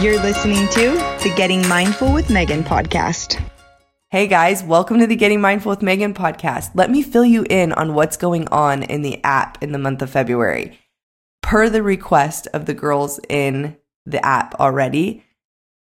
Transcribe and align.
You're 0.00 0.20
listening 0.20 0.68
to 0.70 0.90
the 1.22 1.32
Getting 1.36 1.66
Mindful 1.68 2.12
with 2.12 2.28
Megan 2.28 2.64
podcast. 2.64 3.40
Hey 4.10 4.26
guys, 4.26 4.62
welcome 4.62 4.98
to 4.98 5.06
the 5.06 5.14
Getting 5.14 5.40
Mindful 5.40 5.70
with 5.70 5.82
Megan 5.82 6.12
podcast. 6.12 6.72
Let 6.74 6.90
me 6.90 7.00
fill 7.00 7.24
you 7.24 7.46
in 7.48 7.72
on 7.72 7.94
what's 7.94 8.16
going 8.16 8.48
on 8.48 8.82
in 8.82 9.02
the 9.02 9.22
app 9.22 9.62
in 9.62 9.70
the 9.70 9.78
month 9.78 10.02
of 10.02 10.10
February. 10.10 10.78
Per 11.42 11.70
the 11.70 11.82
request 11.82 12.48
of 12.52 12.66
the 12.66 12.74
girls 12.74 13.20
in 13.30 13.76
the 14.04 14.22
app 14.26 14.56
already, 14.56 15.24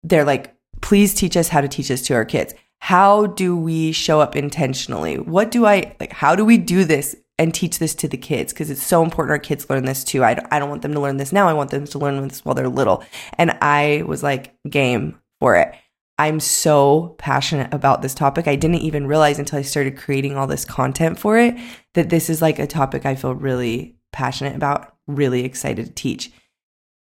they're 0.02 0.24
like, 0.24 0.56
please 0.80 1.14
teach 1.14 1.36
us 1.36 1.48
how 1.48 1.60
to 1.60 1.68
teach 1.68 1.88
this 1.88 2.02
to 2.06 2.14
our 2.14 2.24
kids. 2.24 2.54
How 2.78 3.26
do 3.26 3.54
we 3.54 3.92
show 3.92 4.20
up 4.20 4.34
intentionally? 4.34 5.18
What 5.18 5.50
do 5.50 5.66
I 5.66 5.94
like? 6.00 6.12
How 6.12 6.34
do 6.34 6.44
we 6.44 6.56
do 6.56 6.84
this 6.84 7.14
and 7.40 7.54
teach 7.54 7.78
this 7.78 7.94
to 7.94 8.06
the 8.06 8.18
kids 8.18 8.52
because 8.52 8.68
it's 8.68 8.86
so 8.86 9.02
important 9.02 9.30
our 9.30 9.38
kids 9.38 9.70
learn 9.70 9.86
this 9.86 10.04
too. 10.04 10.22
I 10.22 10.38
I 10.50 10.58
don't 10.58 10.68
want 10.68 10.82
them 10.82 10.92
to 10.92 11.00
learn 11.00 11.16
this 11.16 11.32
now. 11.32 11.48
I 11.48 11.54
want 11.54 11.70
them 11.70 11.86
to 11.86 11.98
learn 11.98 12.28
this 12.28 12.44
while 12.44 12.54
they're 12.54 12.68
little. 12.68 13.02
And 13.38 13.56
I 13.62 14.04
was 14.06 14.22
like, 14.22 14.54
game 14.68 15.18
for 15.40 15.56
it. 15.56 15.74
I'm 16.18 16.38
so 16.38 17.14
passionate 17.16 17.72
about 17.72 18.02
this 18.02 18.14
topic. 18.14 18.46
I 18.46 18.56
didn't 18.56 18.82
even 18.82 19.06
realize 19.06 19.38
until 19.38 19.58
I 19.58 19.62
started 19.62 19.96
creating 19.96 20.36
all 20.36 20.46
this 20.46 20.66
content 20.66 21.18
for 21.18 21.38
it 21.38 21.56
that 21.94 22.10
this 22.10 22.28
is 22.28 22.42
like 22.42 22.58
a 22.58 22.66
topic 22.66 23.06
I 23.06 23.14
feel 23.14 23.34
really 23.34 23.96
passionate 24.12 24.54
about, 24.54 24.94
really 25.06 25.46
excited 25.46 25.86
to 25.86 25.92
teach. 25.92 26.30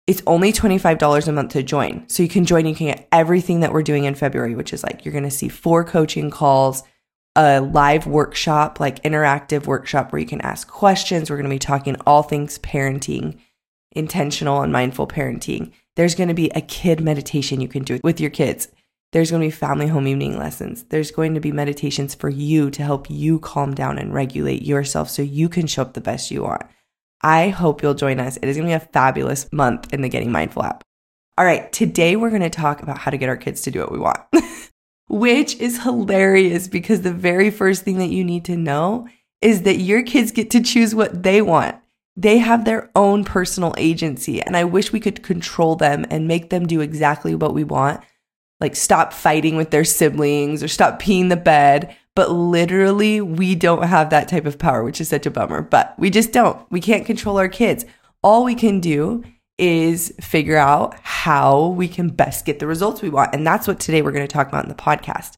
It's 0.05 0.21
only 0.27 0.53
$25 0.53 1.27
a 1.27 1.31
month 1.31 1.53
to 1.53 1.63
join. 1.63 2.07
So 2.07 2.21
you 2.21 2.29
can 2.29 2.45
join, 2.45 2.67
you 2.67 2.75
can 2.75 2.87
get 2.87 3.07
everything 3.11 3.61
that 3.61 3.73
we're 3.73 3.81
doing 3.81 4.03
in 4.03 4.13
February, 4.13 4.53
which 4.53 4.73
is 4.73 4.83
like 4.83 5.03
you're 5.03 5.11
going 5.11 5.23
to 5.23 5.31
see 5.31 5.49
four 5.49 5.83
coaching 5.83 6.29
calls, 6.29 6.83
a 7.35 7.61
live 7.61 8.07
workshop, 8.07 8.79
like 8.79 9.03
interactive 9.03 9.65
workshop 9.65 10.11
where 10.11 10.19
you 10.19 10.27
can 10.27 10.41
ask 10.41 10.67
questions. 10.67 11.29
We're 11.29 11.37
going 11.37 11.49
to 11.49 11.55
be 11.55 11.59
talking 11.59 11.95
all 12.05 12.23
things 12.23 12.59
parenting, 12.59 13.39
intentional 13.91 14.61
and 14.61 14.73
mindful 14.73 15.07
parenting. 15.07 15.71
There's 15.95 16.15
going 16.15 16.29
to 16.29 16.33
be 16.33 16.49
a 16.49 16.61
kid 16.61 17.01
meditation 17.01 17.61
you 17.61 17.67
can 17.67 17.83
do 17.83 17.99
with 18.03 18.19
your 18.19 18.29
kids. 18.29 18.69
There's 19.11 19.31
going 19.31 19.41
to 19.41 19.47
be 19.47 19.51
family 19.51 19.87
home 19.87 20.07
evening 20.07 20.37
lessons. 20.37 20.83
There's 20.83 21.11
going 21.11 21.33
to 21.33 21.39
be 21.39 21.51
meditations 21.51 22.13
for 22.13 22.29
you 22.29 22.69
to 22.71 22.83
help 22.83 23.09
you 23.09 23.39
calm 23.39 23.73
down 23.73 23.97
and 23.97 24.13
regulate 24.13 24.61
yourself 24.61 25.09
so 25.09 25.23
you 25.23 25.49
can 25.49 25.65
show 25.65 25.81
up 25.81 25.93
the 25.93 26.01
best 26.01 26.29
you 26.29 26.45
are. 26.45 26.69
I 27.21 27.49
hope 27.49 27.81
you'll 27.81 27.95
join 27.95 28.19
us. 28.19 28.37
It 28.37 28.47
is 28.47 28.55
going 28.55 28.69
to 28.69 28.79
be 28.79 28.83
a 28.83 28.87
fabulous 28.93 29.51
month 29.51 29.91
in 29.93 30.01
the 30.01 30.09
Getting 30.09 30.31
Mindful 30.31 30.63
app. 30.63 30.83
All 31.37 31.45
right, 31.45 31.71
today 31.71 32.15
we're 32.15 32.29
going 32.29 32.41
to 32.43 32.49
talk 32.49 32.83
about 32.83 32.99
how 32.99 33.11
to 33.11 33.17
get 33.17 33.29
our 33.29 33.37
kids 33.37 33.61
to 33.61 33.71
do 33.71 33.79
what 33.79 33.91
we 33.91 33.99
want. 33.99 34.19
which 35.09 35.55
is 35.57 35.83
hilarious 35.83 36.67
because 36.67 37.01
the 37.01 37.11
very 37.11 37.49
first 37.49 37.83
thing 37.83 37.97
that 37.97 38.11
you 38.11 38.23
need 38.23 38.45
to 38.45 38.55
know 38.55 39.07
is 39.41 39.63
that 39.63 39.77
your 39.77 40.03
kids 40.03 40.31
get 40.31 40.51
to 40.51 40.61
choose 40.61 40.93
what 40.93 41.23
they 41.23 41.41
want. 41.41 41.75
They 42.15 42.37
have 42.37 42.65
their 42.65 42.91
own 42.95 43.23
personal 43.23 43.73
agency, 43.77 44.41
and 44.41 44.55
I 44.55 44.65
wish 44.65 44.91
we 44.91 44.99
could 44.99 45.23
control 45.23 45.75
them 45.75 46.05
and 46.09 46.27
make 46.27 46.49
them 46.49 46.67
do 46.67 46.81
exactly 46.81 47.33
what 47.33 47.53
we 47.53 47.63
want. 47.63 48.01
Like, 48.59 48.75
stop 48.75 49.13
fighting 49.13 49.55
with 49.55 49.71
their 49.71 49.85
siblings 49.85 50.61
or 50.61 50.67
stop 50.67 51.01
peeing 51.01 51.29
the 51.29 51.37
bed. 51.37 51.95
But 52.15 52.31
literally, 52.31 53.21
we 53.21 53.55
don't 53.55 53.83
have 53.83 54.09
that 54.09 54.27
type 54.27 54.45
of 54.45 54.59
power, 54.59 54.83
which 54.83 54.99
is 54.99 55.07
such 55.07 55.25
a 55.25 55.31
bummer. 55.31 55.61
But 55.61 55.97
we 55.97 56.09
just 56.09 56.33
don't. 56.33 56.69
We 56.69 56.81
can't 56.81 57.05
control 57.05 57.37
our 57.37 57.47
kids. 57.47 57.85
All 58.21 58.43
we 58.43 58.55
can 58.55 58.81
do 58.81 59.23
is 59.59 60.13
figure 60.21 60.57
out 60.57 60.95
how 61.01 61.67
we 61.67 61.87
can 61.87 62.09
best 62.09 62.45
get 62.45 62.59
the 62.59 62.67
results 62.67 63.01
we 63.01 63.09
want. 63.09 63.33
And 63.33 63.45
that's 63.45 63.67
what 63.67 63.79
today 63.79 64.01
we're 64.01 64.11
going 64.11 64.27
to 64.27 64.33
talk 64.33 64.47
about 64.47 64.63
in 64.63 64.69
the 64.69 64.75
podcast. 64.75 65.33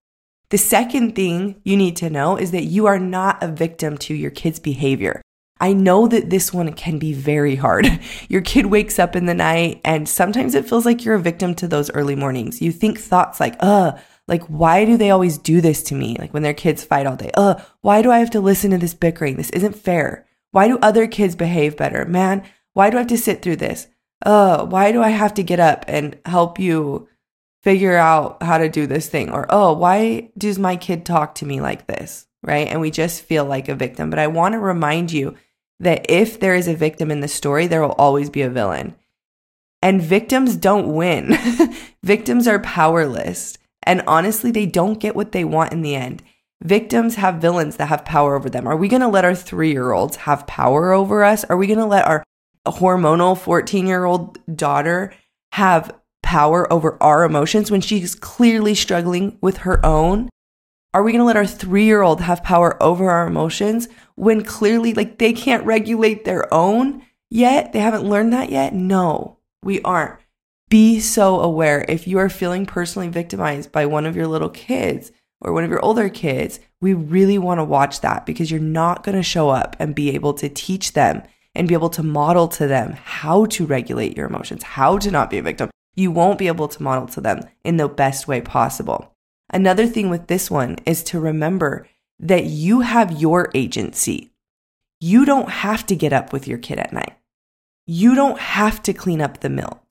The 0.49 0.57
second 0.57 1.15
thing 1.15 1.61
you 1.63 1.77
need 1.77 1.95
to 1.97 2.09
know 2.09 2.37
is 2.37 2.51
that 2.51 2.65
you 2.65 2.85
are 2.85 2.99
not 2.99 3.41
a 3.41 3.47
victim 3.47 3.97
to 3.99 4.13
your 4.13 4.31
kid's 4.31 4.59
behavior. 4.59 5.21
I 5.61 5.73
know 5.73 6.07
that 6.07 6.29
this 6.29 6.51
one 6.51 6.73
can 6.73 6.97
be 6.97 7.13
very 7.13 7.55
hard. 7.55 7.87
Your 8.29 8.41
kid 8.41 8.65
wakes 8.65 8.97
up 8.97 9.15
in 9.15 9.27
the 9.27 9.35
night 9.35 9.79
and 9.85 10.09
sometimes 10.09 10.55
it 10.55 10.67
feels 10.67 10.87
like 10.87 11.05
you're 11.05 11.13
a 11.13 11.21
victim 11.21 11.53
to 11.55 11.67
those 11.67 11.91
early 11.91 12.15
mornings. 12.15 12.63
You 12.63 12.71
think 12.71 12.97
thoughts 12.97 13.39
like, 13.39 13.57
uh, 13.59 13.91
like, 14.27 14.43
why 14.45 14.85
do 14.85 14.97
they 14.97 15.11
always 15.11 15.37
do 15.37 15.61
this 15.61 15.83
to 15.83 15.95
me? 15.95 16.15
Like 16.17 16.33
when 16.33 16.41
their 16.41 16.55
kids 16.55 16.83
fight 16.83 17.05
all 17.05 17.15
day. 17.15 17.29
Uh, 17.35 17.61
why 17.81 18.01
do 18.01 18.09
I 18.09 18.17
have 18.17 18.31
to 18.31 18.41
listen 18.41 18.71
to 18.71 18.79
this 18.79 18.95
bickering? 18.95 19.35
This 19.35 19.51
isn't 19.51 19.75
fair. 19.75 20.25
Why 20.49 20.67
do 20.67 20.79
other 20.81 21.05
kids 21.05 21.35
behave 21.35 21.77
better? 21.77 22.05
Man, 22.05 22.43
why 22.73 22.89
do 22.89 22.97
I 22.97 23.01
have 23.01 23.09
to 23.09 23.17
sit 23.17 23.43
through 23.43 23.57
this? 23.57 23.87
Oh, 24.25 24.65
why 24.65 24.91
do 24.91 25.01
I 25.01 25.09
have 25.09 25.33
to 25.35 25.43
get 25.43 25.59
up 25.59 25.85
and 25.87 26.17
help 26.25 26.59
you 26.59 27.07
figure 27.63 27.95
out 27.95 28.41
how 28.41 28.57
to 28.57 28.69
do 28.69 28.87
this 28.87 29.07
thing? 29.07 29.29
Or, 29.29 29.45
oh, 29.49 29.73
why 29.73 30.31
does 30.37 30.59
my 30.59 30.75
kid 30.75 31.05
talk 31.05 31.35
to 31.35 31.45
me 31.45 31.61
like 31.61 31.87
this? 31.87 32.27
Right. 32.43 32.67
And 32.67 32.81
we 32.81 32.89
just 32.89 33.23
feel 33.23 33.45
like 33.45 33.69
a 33.69 33.75
victim. 33.75 34.09
But 34.09 34.19
I 34.19 34.27
want 34.27 34.53
to 34.53 34.59
remind 34.59 35.11
you 35.11 35.35
that 35.79 36.09
if 36.09 36.39
there 36.39 36.55
is 36.55 36.67
a 36.67 36.75
victim 36.75 37.11
in 37.11 37.19
the 37.19 37.27
story, 37.27 37.67
there 37.67 37.81
will 37.81 37.91
always 37.93 38.29
be 38.29 38.41
a 38.41 38.49
villain. 38.49 38.95
And 39.81 40.01
victims 40.01 40.55
don't 40.55 40.93
win. 40.93 41.37
victims 42.03 42.47
are 42.47 42.59
powerless. 42.59 43.57
And 43.83 44.03
honestly, 44.07 44.51
they 44.51 44.65
don't 44.65 44.99
get 44.99 45.15
what 45.15 45.31
they 45.31 45.43
want 45.43 45.73
in 45.73 45.81
the 45.81 45.95
end. 45.95 46.23
Victims 46.63 47.15
have 47.15 47.41
villains 47.41 47.77
that 47.77 47.87
have 47.87 48.05
power 48.05 48.35
over 48.35 48.49
them. 48.49 48.67
Are 48.67 48.75
we 48.75 48.87
going 48.87 49.01
to 49.01 49.07
let 49.07 49.25
our 49.25 49.33
three 49.33 49.71
year 49.71 49.91
olds 49.91 50.17
have 50.17 50.45
power 50.45 50.91
over 50.91 51.23
us? 51.23 51.43
Are 51.45 51.57
we 51.57 51.65
going 51.65 51.79
to 51.79 51.85
let 51.85 52.05
our 52.05 52.23
hormonal 52.67 53.37
14 53.37 53.87
year 53.87 54.05
old 54.05 54.37
daughter 54.55 55.13
have 55.53 55.93
power 56.23 56.71
over 56.71 57.01
our 57.01 57.23
emotions 57.23 57.71
when 57.71 57.81
she's 57.81 58.15
clearly 58.15 58.75
struggling 58.75 59.37
with 59.41 59.57
her 59.57 59.83
own? 59.85 60.29
Are 60.93 61.03
we 61.03 61.11
going 61.11 61.19
to 61.19 61.25
let 61.25 61.37
our 61.37 61.45
three 61.45 61.85
year 61.85 62.01
old 62.01 62.21
have 62.21 62.43
power 62.43 62.81
over 62.83 63.09
our 63.09 63.27
emotions 63.27 63.87
when 64.15 64.43
clearly, 64.43 64.93
like, 64.93 65.17
they 65.17 65.33
can't 65.33 65.65
regulate 65.65 66.25
their 66.25 66.53
own 66.53 67.01
yet? 67.29 67.73
They 67.73 67.79
haven't 67.79 68.09
learned 68.09 68.33
that 68.33 68.49
yet? 68.49 68.73
No, 68.73 69.37
we 69.63 69.81
aren't. 69.81 70.19
Be 70.69 70.99
so 70.99 71.39
aware 71.41 71.85
if 71.89 72.07
you 72.07 72.17
are 72.17 72.29
feeling 72.29 72.65
personally 72.65 73.09
victimized 73.09 73.71
by 73.71 73.85
one 73.85 74.05
of 74.05 74.15
your 74.15 74.27
little 74.27 74.49
kids 74.49 75.11
or 75.41 75.53
one 75.53 75.63
of 75.63 75.69
your 75.69 75.83
older 75.83 76.09
kids. 76.09 76.59
We 76.79 76.93
really 76.93 77.37
want 77.37 77.59
to 77.59 77.65
watch 77.65 78.01
that 78.01 78.25
because 78.25 78.51
you're 78.51 78.59
not 78.59 79.03
going 79.03 79.17
to 79.17 79.23
show 79.23 79.49
up 79.49 79.75
and 79.79 79.95
be 79.95 80.11
able 80.11 80.33
to 80.35 80.49
teach 80.49 80.93
them 80.93 81.23
and 81.55 81.67
be 81.67 81.73
able 81.73 81.89
to 81.89 82.03
model 82.03 82.47
to 82.47 82.67
them 82.67 82.93
how 82.93 83.45
to 83.45 83.65
regulate 83.65 84.15
your 84.15 84.27
emotions, 84.27 84.63
how 84.63 84.97
to 84.97 85.11
not 85.11 85.29
be 85.29 85.37
a 85.37 85.43
victim. 85.43 85.69
You 85.95 86.11
won't 86.11 86.39
be 86.39 86.47
able 86.47 86.67
to 86.69 86.83
model 86.83 87.07
to 87.09 87.21
them 87.21 87.41
in 87.63 87.77
the 87.77 87.87
best 87.87 88.27
way 88.27 88.41
possible. 88.41 89.13
Another 89.49 89.85
thing 89.85 90.09
with 90.09 90.27
this 90.27 90.49
one 90.49 90.77
is 90.85 91.03
to 91.03 91.19
remember 91.19 91.87
that 92.19 92.45
you 92.45 92.81
have 92.81 93.19
your 93.19 93.49
agency. 93.53 94.31
You 94.99 95.25
don't 95.25 95.49
have 95.49 95.85
to 95.87 95.95
get 95.95 96.13
up 96.13 96.31
with 96.31 96.47
your 96.47 96.57
kid 96.57 96.79
at 96.79 96.93
night. 96.93 97.13
You 97.85 98.15
don't 98.15 98.39
have 98.39 98.81
to 98.83 98.93
clean 98.93 99.19
up 99.19 99.39
the 99.39 99.49
milk. 99.49 99.81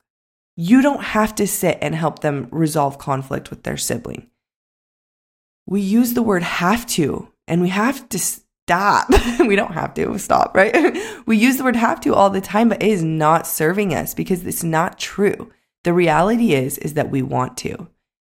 You 0.55 0.81
don't 0.81 1.03
have 1.03 1.35
to 1.35 1.47
sit 1.47 1.77
and 1.81 1.93
help 1.93 2.19
them 2.19 2.47
resolve 2.51 2.97
conflict 2.97 3.49
with 3.49 3.63
their 3.63 3.77
sibling. 3.77 4.27
We 5.65 5.81
use 5.81 6.13
the 6.13 6.23
word 6.23 6.43
have 6.43 6.85
to, 6.87 7.31
and 7.47 7.61
we 7.61 7.69
have 7.69 8.09
to 8.09 8.19
stop. 8.67 9.09
we 9.39 9.55
don't 9.55 9.73
have 9.73 9.93
to 9.95 10.17
stop, 10.17 10.55
right? 10.55 10.75
we 11.25 11.37
use 11.37 11.57
the 11.57 11.63
word 11.63 11.75
have 11.75 11.99
to 12.01 12.13
all 12.13 12.29
the 12.29 12.41
time, 12.41 12.69
but 12.69 12.81
it 12.81 12.89
is 12.89 13.03
not 13.03 13.47
serving 13.47 13.93
us 13.93 14.13
because 14.13 14.45
it's 14.45 14.63
not 14.63 14.99
true. 14.99 15.51
The 15.83 15.93
reality 15.93 16.53
is 16.53 16.77
is 16.77 16.93
that 16.93 17.09
we 17.09 17.21
want 17.21 17.57
to. 17.57 17.87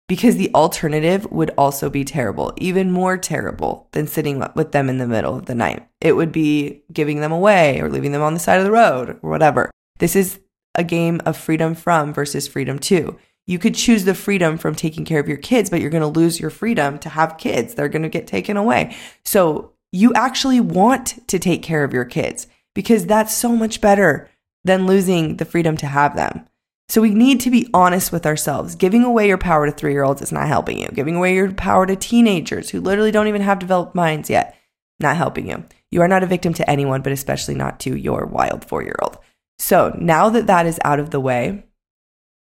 Because 0.08 0.36
the 0.36 0.54
alternative 0.54 1.26
would 1.32 1.52
also 1.58 1.90
be 1.90 2.04
terrible, 2.04 2.54
even 2.58 2.92
more 2.92 3.18
terrible 3.18 3.88
than 3.94 4.08
sitting 4.08 4.44
with 4.56 4.74
them 4.74 4.90
in 4.90 4.98
the 4.98 5.08
middle 5.08 5.36
of 5.36 5.46
the 5.46 5.56
night. 5.56 5.88
It 6.02 6.18
would 6.18 6.34
be 6.34 6.84
giving 6.92 7.22
them 7.22 7.32
away 7.32 7.80
or 7.80 7.90
leaving 7.90 8.12
them 8.12 8.22
on 8.22 8.34
the 8.34 8.40
side 8.40 8.58
of 8.58 8.66
the 8.66 8.72
road 8.72 9.20
or 9.22 9.30
whatever. 9.30 9.72
This 10.00 10.18
is 10.18 10.42
a 10.76 10.84
game 10.84 11.22
of 11.26 11.38
freedom 11.38 11.76
from 11.76 12.14
versus 12.14 12.48
freedom 12.48 12.78
to. 12.80 13.18
You 13.48 13.58
could 13.58 13.76
choose 13.76 14.04
the 14.04 14.14
freedom 14.14 14.58
from 14.58 14.76
taking 14.76 15.06
care 15.06 15.20
of 15.20 15.28
your 15.28 15.38
kids, 15.38 15.70
but 15.70 15.80
you're 15.82 15.90
going 15.90 16.02
to 16.02 16.20
lose 16.20 16.40
your 16.40 16.50
freedom 16.50 17.00
to 17.00 17.10
have 17.10 17.38
kids. 17.38 17.74
They're 17.74 17.90
going 17.90 18.04
to 18.04 18.10
get 18.10 18.28
taken 18.28 18.58
away. 18.58 18.96
So 19.24 19.74
you 19.92 20.14
actually 20.14 20.60
want 20.60 21.28
to 21.28 21.40
take 21.40 21.64
care 21.64 21.84
of 21.84 21.94
your 21.94 22.06
kids 22.06 22.48
because 22.74 23.06
that's 23.06 23.36
so 23.36 23.56
much 23.56 23.82
better 23.82 24.30
than 24.64 24.88
losing 24.88 25.38
the 25.38 25.46
freedom 25.46 25.76
to 25.78 25.88
have 25.88 26.16
them. 26.16 26.48
So 26.88 27.02
we 27.02 27.14
need 27.14 27.40
to 27.42 27.50
be 27.50 27.70
honest 27.74 28.12
with 28.12 28.26
ourselves. 28.26 28.76
Giving 28.76 29.04
away 29.04 29.28
your 29.28 29.38
power 29.38 29.66
to 29.66 29.72
three 29.72 29.94
year 29.94 30.04
olds 30.04 30.22
is 30.22 30.32
not 30.32 30.48
helping 30.48 30.78
you. 30.78 30.90
Giving 30.90 31.16
away 31.16 31.36
your 31.36 31.52
power 31.54 31.86
to 31.86 31.96
teenagers 31.96 32.70
who 32.70 32.82
literally 32.82 33.12
don't 33.12 33.28
even 33.28 33.42
have 33.42 33.60
developed 33.60 33.96
minds 33.96 34.30
yet, 34.30 34.58
not 35.00 35.16
helping 35.16 35.50
you. 35.50 35.64
You 35.90 36.02
are 36.02 36.08
not 36.08 36.24
a 36.24 36.28
victim 36.28 36.54
to 36.56 36.70
anyone, 36.70 37.02
but 37.02 37.14
especially 37.14 37.56
not 37.56 37.80
to 37.82 37.96
your 37.96 38.26
wild 38.26 38.66
four 38.66 38.84
year 38.84 38.96
old. 39.02 39.18
So 39.58 39.96
now 39.98 40.30
that 40.30 40.48
that 40.48 40.66
is 40.66 40.80
out 40.84 41.00
of 41.00 41.12
the 41.12 41.20
way, 41.20 41.64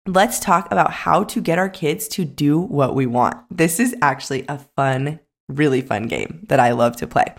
let's 0.06 0.40
talk 0.40 0.70
about 0.70 0.90
how 0.90 1.24
to 1.24 1.40
get 1.40 1.58
our 1.58 1.68
kids 1.68 2.08
to 2.08 2.24
do 2.24 2.58
what 2.58 2.94
we 2.94 3.06
want. 3.06 3.36
This 3.50 3.78
is 3.78 3.94
actually 4.00 4.44
a 4.48 4.58
fun 4.76 5.20
really 5.50 5.82
fun 5.82 6.06
game 6.06 6.46
that 6.48 6.60
I 6.60 6.72
love 6.72 6.96
to 6.96 7.06
play. 7.06 7.34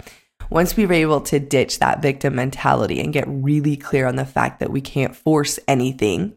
Once 0.49 0.75
we 0.75 0.85
were 0.85 0.93
able 0.93 1.21
to 1.21 1.39
ditch 1.39 1.79
that 1.79 2.01
victim 2.01 2.35
mentality 2.35 2.99
and 2.99 3.13
get 3.13 3.25
really 3.27 3.77
clear 3.77 4.05
on 4.05 4.17
the 4.17 4.25
fact 4.25 4.59
that 4.59 4.71
we 4.71 4.81
can't 4.81 5.15
force 5.15 5.59
anything, 5.67 6.35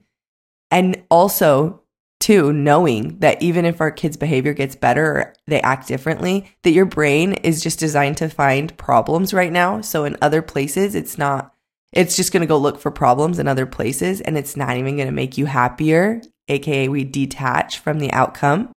and 0.70 1.02
also 1.10 1.80
too 2.20 2.52
knowing 2.52 3.18
that 3.18 3.42
even 3.42 3.64
if 3.64 3.80
our 3.80 3.90
kids 3.90 4.16
behavior 4.16 4.54
gets 4.54 4.76
better 4.76 5.04
or 5.04 5.34
they 5.46 5.60
act 5.60 5.88
differently 5.88 6.48
that 6.62 6.70
your 6.70 6.84
brain 6.84 7.32
is 7.32 7.60
just 7.60 7.78
designed 7.78 8.16
to 8.16 8.28
find 8.28 8.74
problems 8.78 9.34
right 9.34 9.52
now 9.52 9.80
so 9.80 10.04
in 10.04 10.16
other 10.22 10.40
places 10.40 10.94
it's 10.94 11.18
not 11.18 11.52
it's 11.92 12.16
just 12.16 12.32
going 12.32 12.40
to 12.40 12.46
go 12.46 12.56
look 12.56 12.78
for 12.78 12.92
problems 12.92 13.40
in 13.40 13.48
other 13.48 13.66
places 13.66 14.20
and 14.20 14.38
it's 14.38 14.56
not 14.56 14.76
even 14.76 14.96
going 14.96 15.08
to 15.08 15.12
make 15.12 15.36
you 15.36 15.44
happier 15.44 16.22
aka 16.48 16.88
we 16.88 17.04
detach 17.04 17.78
from 17.78 17.98
the 17.98 18.12
outcome, 18.12 18.72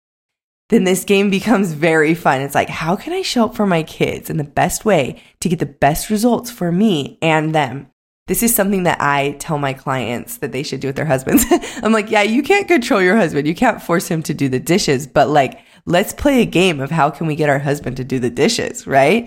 then 0.70 0.84
this 0.84 1.04
game 1.04 1.30
becomes 1.30 1.72
very 1.74 2.14
fun. 2.14 2.42
It's 2.42 2.56
like, 2.56 2.70
how 2.70 2.96
can 2.96 3.14
I 3.14 3.22
show 3.22 3.46
up 3.46 3.56
for 3.56 3.66
my 3.66 3.84
kids 3.84 4.30
in 4.30 4.38
the 4.38 4.44
best 4.44 4.84
way 4.84 5.22
to 5.40 5.50
get 5.50 5.60
the 5.60 5.66
best 5.66 6.10
results 6.10 6.52
for 6.52 6.72
me 6.72 7.18
and 7.22 7.56
them? 7.56 7.88
This 8.28 8.44
is 8.44 8.54
something 8.54 8.84
that 8.84 9.00
I 9.00 9.38
tell 9.40 9.58
my 9.58 9.72
clients 9.72 10.38
that 10.38 10.52
they 10.52 10.64
should 10.64 10.82
do 10.82 10.90
with 10.90 10.98
their 10.98 11.06
husbands. 11.06 11.46
I'm 11.82 11.94
like, 11.94 12.12
yeah, 12.12 12.24
you 12.24 12.44
can't 12.44 12.68
control 12.68 13.02
your 13.02 13.16
husband. 13.16 13.48
You 13.48 13.56
can't 13.56 13.82
force 13.82 14.10
him 14.10 14.22
to 14.24 14.34
do 14.34 14.50
the 14.50 14.60
dishes, 14.60 15.08
but 15.08 15.30
like, 15.30 15.62
let's 15.86 16.12
play 16.12 16.42
a 16.42 16.46
game 16.46 16.82
of 16.82 16.92
how 16.92 17.10
can 17.10 17.28
we 17.28 17.36
get 17.36 17.50
our 17.50 17.60
husband 17.60 17.96
to 17.98 18.04
do 18.04 18.20
the 18.20 18.30
dishes, 18.30 18.86
right? 18.86 19.26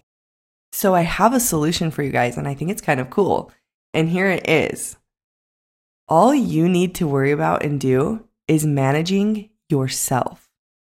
So 0.72 0.94
I 0.94 1.00
have 1.00 1.32
a 1.32 1.40
solution 1.40 1.90
for 1.90 2.02
you 2.02 2.10
guys 2.10 2.36
and 2.36 2.46
I 2.46 2.52
think 2.52 2.70
it's 2.70 2.82
kind 2.82 3.00
of 3.00 3.08
cool. 3.08 3.50
And 3.94 4.10
here 4.10 4.30
it 4.30 4.48
is. 4.48 4.98
All 6.06 6.34
you 6.34 6.68
need 6.68 6.94
to 6.96 7.08
worry 7.08 7.30
about 7.30 7.64
and 7.64 7.80
do 7.80 8.26
is 8.46 8.66
managing 8.66 9.48
yourself, 9.70 10.49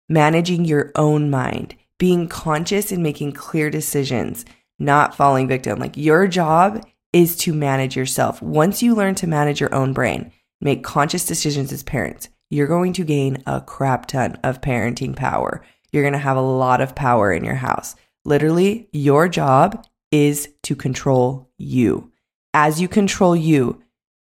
managing 0.08 0.64
your 0.64 0.92
own 0.94 1.30
mind, 1.30 1.74
being 1.98 2.28
conscious 2.28 2.92
and 2.92 3.02
making 3.02 3.32
clear 3.32 3.70
decisions, 3.70 4.44
not 4.78 5.14
falling 5.14 5.48
victim. 5.48 5.78
Like 5.78 5.96
your 5.96 6.26
job 6.26 6.84
is 7.12 7.36
to 7.36 7.52
manage 7.52 7.96
yourself. 7.96 8.42
Once 8.42 8.82
you 8.82 8.94
learn 8.94 9.14
to 9.16 9.26
manage 9.26 9.60
your 9.60 9.74
own 9.74 9.92
brain, 9.92 10.32
make 10.60 10.84
conscious 10.84 11.24
decisions 11.24 11.72
as 11.72 11.82
parents, 11.82 12.28
you're 12.50 12.66
going 12.66 12.92
to 12.92 13.04
gain 13.04 13.42
a 13.46 13.60
crap 13.60 14.06
ton 14.06 14.38
of 14.42 14.60
parenting 14.60 15.16
power. 15.16 15.64
You're 15.92 16.02
going 16.02 16.12
to 16.12 16.18
have 16.18 16.36
a 16.36 16.40
lot 16.40 16.80
of 16.80 16.94
power 16.94 17.32
in 17.32 17.44
your 17.44 17.54
house. 17.54 17.96
Literally, 18.24 18.88
your 18.92 19.28
job 19.28 19.86
is 20.12 20.48
to 20.64 20.76
control 20.76 21.50
you. 21.58 22.12
As 22.52 22.80
you 22.80 22.88
control 22.88 23.34
you, 23.34 23.82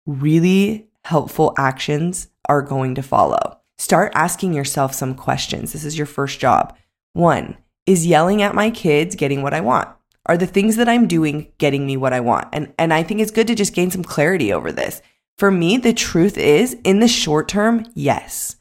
really 0.07 0.89
helpful 1.05 1.55
actions 1.57 2.29
are 2.49 2.63
going 2.63 2.95
to 2.97 3.03
follow. 3.03 3.60
Start 3.81 4.13
asking 4.15 4.53
yourself 4.53 4.93
some 4.93 5.15
questions. 5.15 5.73
This 5.73 5.87
is 5.87 5.97
your 5.97 6.07
first 6.07 6.39
job. 6.39 6.77
One, 7.15 7.57
is 7.87 8.07
yelling 8.07 8.43
at 8.43 8.55
my 8.55 8.69
kids 8.69 9.17
getting 9.17 9.41
what 9.41 9.55
I 9.55 9.63
want? 9.63 9.89
Are 10.27 10.37
the 10.37 10.47
things 10.47 10.77
that 10.77 10.87
I'm 10.87 11.09
doing 11.09 11.51
getting 11.57 11.87
me 11.87 11.97
what 11.97 12.13
I 12.13 12.21
want? 12.21 12.49
And 12.53 12.75
and 12.79 12.93
I 12.93 13.03
think 13.03 13.21
it's 13.23 13.31
good 13.31 13.47
to 13.47 13.55
just 13.55 13.73
gain 13.73 13.91
some 13.91 14.05
clarity 14.05 14.53
over 14.53 14.71
this. 14.71 15.01
For 15.39 15.51
me, 15.51 15.79
the 15.79 15.95
truth 15.95 16.37
is 16.37 16.77
in 16.85 17.01
the 17.01 17.09
short 17.09 17.49
term, 17.49 17.87
yes. 17.95 18.57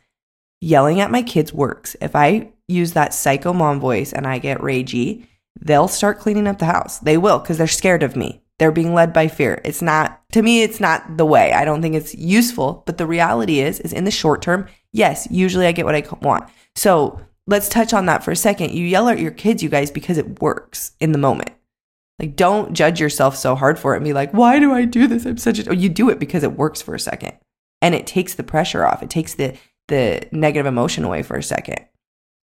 Yelling 0.62 1.01
at 1.01 1.12
my 1.12 1.22
kids 1.22 1.51
works. 1.51 1.98
If 2.00 2.15
I 2.15 2.54
use 2.69 2.94
that 2.94 3.13
psycho 3.13 3.51
mom 3.51 3.81
voice 3.81 4.13
and 4.13 4.25
I 4.25 4.39
get 4.39 4.60
ragey, 4.60 5.27
they'll 5.60 5.89
start 5.89 6.19
cleaning 6.19 6.48
up 6.48 6.60
the 6.60 6.65
house. 6.65 7.00
They 7.00 7.18
will 7.18 7.39
because 7.39 7.57
they're 7.57 7.68
scared 7.68 8.04
of 8.04 8.15
me. 8.15 8.42
They're 8.57 8.72
being 8.72 8.94
led 8.94 9.12
by 9.12 9.27
fear. 9.27 9.62
It's 9.65 9.81
not 9.81 10.22
to 10.31 10.42
me 10.42 10.63
it's 10.63 10.80
not 10.80 11.18
the 11.18 11.25
way. 11.25 11.51
I 11.51 11.65
don't 11.65 11.81
think 11.81 11.95
it's 11.95 12.15
useful, 12.15 12.83
but 12.86 12.98
the 12.98 13.06
reality 13.06 13.60
is 13.60 13.81
is 13.81 13.92
in 13.92 14.06
the 14.06 14.12
short 14.12 14.42
term, 14.42 14.65
yes, 14.94 15.27
usually 15.30 15.68
I 15.68 15.71
get 15.71 15.86
what 15.86 15.95
I 15.95 16.03
want. 16.21 16.50
So, 16.75 17.21
let's 17.47 17.68
touch 17.68 17.94
on 17.94 18.06
that 18.06 18.24
for 18.24 18.31
a 18.31 18.36
second. 18.36 18.71
You 18.74 18.86
yell 18.86 19.09
at 19.09 19.19
your 19.19 19.31
kids, 19.31 19.63
you 19.63 19.69
guys, 19.69 19.89
because 19.89 20.18
it 20.18 20.41
works 20.41 20.91
in 21.00 21.12
the 21.12 21.18
moment. 21.18 21.50
Like, 22.19 22.36
don't 22.36 22.74
judge 22.74 23.00
yourself 23.00 23.36
so 23.36 23.56
hard 23.56 23.80
for 23.80 23.94
it 23.94 23.97
and 23.97 24.06
be 24.06 24.13
like, 24.13 24.31
why 24.31 24.59
do 24.59 24.74
I 24.74 24.86
do 24.86 25.07
this? 25.07 25.25
I'm 25.25 25.38
such 25.38 25.65
a. 25.65 25.75
You 25.75 25.89
do 25.89 26.09
it 26.09 26.19
because 26.19 26.44
it 26.44 26.57
works 26.57 26.81
for 26.81 26.94
a 26.94 27.00
second 27.00 27.33
and 27.81 27.95
it 27.95 28.06
takes 28.06 28.36
the 28.36 28.44
pressure 28.44 28.86
off. 28.86 29.01
It 29.01 29.09
takes 29.09 29.36
the, 29.36 29.57
the 29.88 30.27
negative 30.31 30.65
emotion 30.65 31.06
away 31.06 31.24
for 31.24 31.38
a 31.38 31.44
second. 31.44 31.80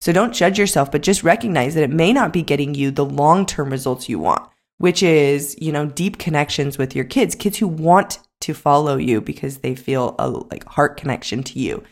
So 0.02 0.12
don't 0.12 0.34
judge 0.34 0.58
yourself, 0.58 0.92
but 0.92 1.02
just 1.02 1.24
recognize 1.24 1.76
that 1.76 1.84
it 1.84 1.90
may 1.90 2.14
not 2.14 2.34
be 2.34 2.42
getting 2.42 2.74
you 2.74 2.92
the 2.92 3.06
long 3.06 3.46
term 3.46 3.70
results 3.70 4.08
you 4.08 4.20
want, 4.20 4.48
which 4.78 5.04
is, 5.04 5.58
you 5.60 5.72
know, 5.72 5.86
deep 5.86 6.18
connections 6.18 6.78
with 6.78 6.96
your 6.96 7.06
kids, 7.06 7.36
kids 7.36 7.58
who 7.58 7.68
want 7.68 8.20
to 8.42 8.54
follow 8.54 8.98
you 8.98 9.20
because 9.20 9.58
they 9.58 9.76
feel 9.76 10.16
a 10.20 10.30
like 10.30 10.66
heart 10.66 10.98
connection 10.98 11.44
to 11.44 11.60
you 11.60 11.84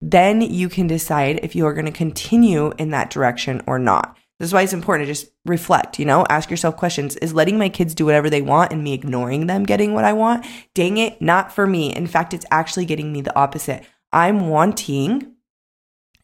then 0.00 0.40
you 0.40 0.68
can 0.68 0.86
decide 0.86 1.40
if 1.42 1.54
you 1.54 1.66
are 1.66 1.74
going 1.74 1.86
to 1.86 1.92
continue 1.92 2.72
in 2.78 2.90
that 2.90 3.10
direction 3.10 3.62
or 3.66 3.78
not. 3.78 4.16
This 4.38 4.48
is 4.48 4.54
why 4.54 4.62
it's 4.62 4.72
important 4.72 5.06
to 5.06 5.12
just 5.12 5.30
reflect, 5.44 5.98
you 5.98 6.06
know, 6.06 6.24
ask 6.30 6.50
yourself 6.50 6.78
questions. 6.78 7.14
Is 7.16 7.34
letting 7.34 7.58
my 7.58 7.68
kids 7.68 7.94
do 7.94 8.06
whatever 8.06 8.30
they 8.30 8.40
want 8.40 8.72
and 8.72 8.82
me 8.82 8.94
ignoring 8.94 9.46
them 9.46 9.64
getting 9.64 9.92
what 9.92 10.06
I 10.06 10.14
want? 10.14 10.46
Dang 10.74 10.96
it, 10.96 11.20
not 11.20 11.52
for 11.52 11.66
me. 11.66 11.94
In 11.94 12.06
fact, 12.06 12.32
it's 12.32 12.46
actually 12.50 12.86
getting 12.86 13.12
me 13.12 13.20
the 13.20 13.36
opposite. 13.36 13.84
I'm 14.14 14.48
wanting 14.48 15.34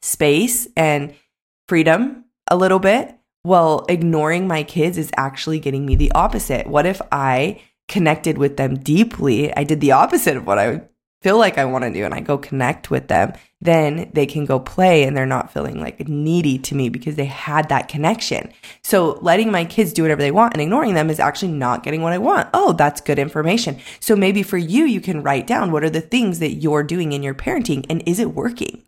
space 0.01 0.67
and 0.77 1.15
freedom 1.69 2.25
a 2.51 2.57
little 2.57 2.79
bit. 2.79 3.15
Well, 3.45 3.85
ignoring 3.89 4.49
my 4.49 4.63
kids 4.63 4.97
is 4.97 5.11
actually 5.19 5.61
getting 5.61 5.85
me 5.85 5.95
the 5.95 6.13
opposite. 6.13 6.67
What 6.67 6.87
if 6.87 7.03
I 7.13 7.61
connected 7.87 8.39
with 8.39 8.57
them 8.57 8.79
deeply? 8.79 9.55
I 9.55 9.63
did 9.65 9.81
the 9.83 9.93
opposite 9.93 10.39
of 10.39 10.47
what 10.47 10.59
I 10.59 10.83
feel 11.23 11.39
like 11.39 11.59
I 11.59 11.65
want 11.65 11.85
to 11.85 11.93
do 11.93 12.05
and 12.05 12.15
I 12.15 12.21
go 12.21 12.39
connect 12.39 12.91
with 12.91 13.09
them, 13.09 13.33
then 13.61 14.11
they 14.13 14.27
can 14.27 14.45
go 14.45 14.61
play 14.61 15.05
and 15.05 15.17
they're 15.17 15.25
not 15.25 15.53
feeling 15.53 15.81
like 15.81 16.07
needy 16.09 16.59
to 16.59 16.75
me 16.75 16.89
because 16.89 17.17
they 17.17 17.25
had 17.25 17.69
that 17.69 17.89
connection. 17.89 18.53
So 18.83 19.19
letting 19.23 19.51
my 19.51 19.65
kids 19.65 19.93
do 19.93 20.03
whatever 20.03 20.21
they 20.21 20.31
want 20.31 20.53
and 20.53 20.61
ignoring 20.61 20.95
them 20.95 21.09
is 21.09 21.19
actually 21.19 21.53
not 21.53 21.83
getting 21.83 22.03
what 22.03 22.13
I 22.13 22.19
want. 22.19 22.49
Oh, 22.53 22.73
that's 22.73 23.01
good 23.01 23.19
information. 23.19 23.79
So 23.99 24.15
maybe 24.15 24.43
for 24.43 24.59
you, 24.59 24.85
you 24.85 25.01
can 25.01 25.23
write 25.23 25.47
down 25.47 25.73
what 25.73 25.85
are 25.85 25.91
the 25.91 26.01
things 26.01 26.39
that 26.41 26.55
you're 26.55 26.83
doing 26.83 27.13
in 27.13 27.23
your 27.23 27.35
parenting 27.35 27.87
and 27.89 28.03
is 28.07 28.19
it 28.19 28.35
working? 28.35 28.83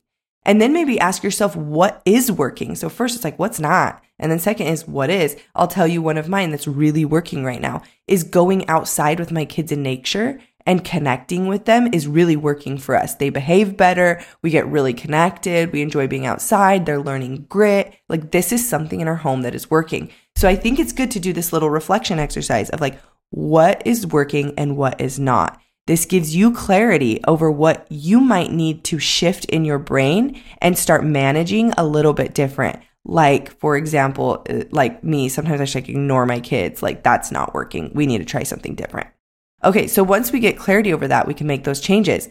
And 0.44 0.60
then 0.62 0.72
maybe 0.72 1.00
ask 1.00 1.22
yourself 1.22 1.56
what 1.56 2.00
is 2.04 2.32
working. 2.32 2.74
So 2.74 2.88
first 2.88 3.14
it's 3.14 3.24
like, 3.24 3.38
what's 3.38 3.60
not? 3.60 4.02
And 4.18 4.32
then 4.32 4.38
second 4.38 4.66
is 4.68 4.88
what 4.88 5.10
is? 5.10 5.36
I'll 5.54 5.68
tell 5.68 5.86
you 5.86 6.02
one 6.02 6.18
of 6.18 6.28
mine 6.28 6.50
that's 6.50 6.66
really 6.66 7.04
working 7.04 7.44
right 7.44 7.60
now 7.60 7.82
is 8.06 8.24
going 8.24 8.68
outside 8.68 9.18
with 9.18 9.30
my 9.30 9.44
kids 9.44 9.72
in 9.72 9.82
nature 9.82 10.40
and 10.68 10.84
connecting 10.84 11.48
with 11.48 11.64
them 11.64 11.88
is 11.94 12.06
really 12.06 12.36
working 12.36 12.76
for 12.76 12.94
us. 12.94 13.14
They 13.14 13.30
behave 13.30 13.76
better. 13.76 14.22
We 14.42 14.50
get 14.50 14.66
really 14.66 14.92
connected. 14.92 15.72
We 15.72 15.80
enjoy 15.80 16.06
being 16.06 16.26
outside. 16.26 16.84
They're 16.84 17.00
learning 17.00 17.46
grit. 17.48 17.94
Like 18.10 18.30
this 18.30 18.52
is 18.52 18.68
something 18.68 19.00
in 19.00 19.08
our 19.08 19.16
home 19.16 19.42
that 19.42 19.54
is 19.54 19.70
working. 19.70 20.10
So 20.36 20.46
I 20.46 20.54
think 20.54 20.78
it's 20.78 20.92
good 20.92 21.10
to 21.12 21.20
do 21.20 21.32
this 21.32 21.54
little 21.54 21.70
reflection 21.70 22.18
exercise 22.18 22.68
of 22.68 22.82
like, 22.82 23.00
what 23.30 23.82
is 23.86 24.06
working 24.06 24.54
and 24.58 24.76
what 24.76 25.00
is 25.00 25.18
not. 25.18 25.60
This 25.86 26.04
gives 26.04 26.36
you 26.36 26.52
clarity 26.52 27.20
over 27.26 27.50
what 27.50 27.86
you 27.88 28.20
might 28.20 28.52
need 28.52 28.84
to 28.84 28.98
shift 28.98 29.46
in 29.46 29.64
your 29.64 29.78
brain 29.78 30.40
and 30.60 30.78
start 30.78 31.02
managing 31.02 31.72
a 31.78 31.86
little 31.86 32.12
bit 32.12 32.34
different. 32.34 32.80
Like, 33.06 33.58
for 33.58 33.76
example, 33.76 34.44
uh, 34.50 34.64
like 34.70 35.02
me, 35.02 35.30
sometimes 35.30 35.62
I 35.62 35.64
should 35.64 35.88
ignore 35.88 36.26
my 36.26 36.40
kids. 36.40 36.82
Like, 36.82 37.02
that's 37.02 37.32
not 37.32 37.54
working. 37.54 37.90
We 37.94 38.06
need 38.06 38.18
to 38.18 38.26
try 38.26 38.42
something 38.42 38.74
different. 38.74 39.08
Okay, 39.64 39.88
so 39.88 40.05
once 40.05 40.31
we 40.31 40.40
get 40.40 40.58
clarity 40.58 40.93
over 40.93 41.08
that, 41.08 41.26
we 41.26 41.34
can 41.34 41.46
make 41.46 41.64
those 41.64 41.81
changes. 41.81 42.28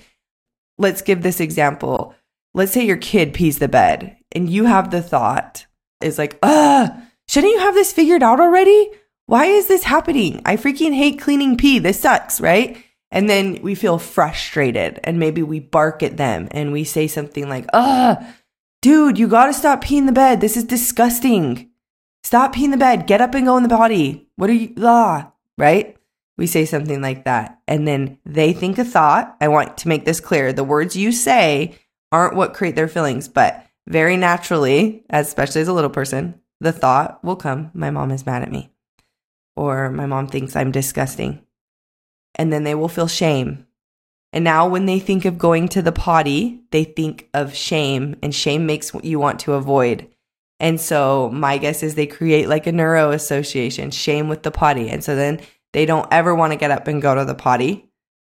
Let's 0.78 1.02
give 1.02 1.22
this 1.22 1.40
example. 1.40 2.16
Let's 2.54 2.72
say 2.72 2.86
your 2.86 2.98
kid 2.98 3.34
pees 3.34 3.60
the 3.60 3.68
bed 3.68 4.18
and 4.32 4.50
you 4.50 4.66
have 4.66 4.92
the 4.92 5.02
thought 5.02 5.66
is 6.02 6.18
like, 6.18 6.38
"Uh, 6.42 6.90
shouldn't 7.28 7.54
you 7.54 7.60
have 7.60 7.74
this 7.74 7.92
figured 7.92 8.24
out 8.24 8.40
already? 8.40 8.92
Why 9.26 9.46
is 9.46 9.68
this 9.68 9.84
happening? 9.84 10.42
I 10.46 10.56
freaking 10.56 10.94
hate 10.94 11.20
cleaning 11.20 11.58
pee. 11.58 11.80
This 11.80 12.00
sucks, 12.00 12.40
right?" 12.40 12.78
And 13.12 13.30
then 13.30 13.60
we 13.62 13.76
feel 13.76 14.00
frustrated 14.00 15.00
and 15.04 15.20
maybe 15.20 15.44
we 15.44 15.60
bark 15.60 16.04
at 16.04 16.18
them 16.18 16.48
and 16.52 16.72
we 16.72 16.84
say 16.84 17.08
something 17.08 17.50
like, 17.50 17.66
"Uh, 17.74 18.16
dude, 18.82 19.18
you 19.18 19.28
got 19.28 19.48
to 19.48 19.54
stop 19.54 19.84
peeing 19.84 20.06
the 20.06 20.12
bed. 20.12 20.40
This 20.40 20.56
is 20.56 20.64
disgusting. 20.64 21.70
Stop 22.24 22.56
peeing 22.56 22.72
the 22.72 22.78
bed. 22.78 23.08
Get 23.08 23.22
up 23.22 23.34
and 23.34 23.46
go 23.46 23.58
in 23.58 23.64
the 23.64 23.70
potty. 23.70 24.30
What 24.38 24.50
are 24.50 24.54
you 24.54 24.74
ah?" 24.80 25.32
Right? 25.58 25.97
We 26.38 26.48
say 26.48 26.66
something 26.66 27.02
like 27.02 27.26
that. 27.26 27.60
And 27.68 27.88
then 27.88 28.20
they 28.26 28.54
think 28.54 28.78
a 28.78 28.86
thought. 28.86 29.36
I 29.42 29.48
want 29.48 29.78
to 29.78 29.88
make 29.88 30.06
this 30.06 30.20
clear. 30.20 30.54
The 30.54 30.64
words 30.64 30.96
you 30.96 31.12
say 31.12 31.78
aren't 32.12 32.36
what 32.36 32.54
create 32.54 32.76
their 32.76 32.88
feelings, 32.88 33.28
but 33.28 33.66
very 33.88 34.18
naturally, 34.18 35.04
especially 35.10 35.62
as 35.62 35.68
a 35.68 35.74
little 35.74 35.90
person, 35.90 36.40
the 36.60 36.72
thought 36.72 37.24
will 37.24 37.36
come, 37.36 37.72
my 37.74 37.90
mom 37.90 38.12
is 38.12 38.26
mad 38.26 38.44
at 38.44 38.52
me. 38.52 38.72
Or 39.56 39.90
my 39.90 40.06
mom 40.06 40.28
thinks 40.28 40.56
I'm 40.56 40.72
disgusting. 40.72 41.42
And 42.36 42.54
then 42.54 42.64
they 42.64 42.76
will 42.76 42.90
feel 42.90 43.08
shame. 43.08 43.66
And 44.34 44.44
now 44.44 44.68
when 44.68 44.86
they 44.86 45.00
think 45.00 45.26
of 45.26 45.38
going 45.38 45.68
to 45.70 45.82
the 45.82 45.92
potty, 45.92 46.62
they 46.72 46.84
think 46.84 47.30
of 47.34 47.56
shame, 47.56 48.18
and 48.22 48.36
shame 48.36 48.66
makes 48.66 48.94
what 48.94 49.06
you 49.06 49.20
want 49.20 49.40
to 49.42 49.54
avoid. 49.54 50.08
And 50.60 50.82
so 50.82 51.30
my 51.32 51.58
guess 51.58 51.82
is 51.82 51.96
they 51.96 52.08
create 52.08 52.50
like 52.50 52.68
a 52.68 52.72
neuro 52.72 53.12
association, 53.12 53.90
shame 53.92 54.28
with 54.28 54.44
the 54.44 54.52
potty. 54.52 54.90
And 54.90 55.04
so 55.04 55.16
then 55.16 55.40
they 55.78 55.86
don't 55.86 56.12
ever 56.12 56.34
want 56.34 56.52
to 56.54 56.58
get 56.58 56.72
up 56.72 56.88
and 56.88 57.04
go 57.04 57.14
to 57.14 57.24
the 57.24 57.36
potty 57.36 57.88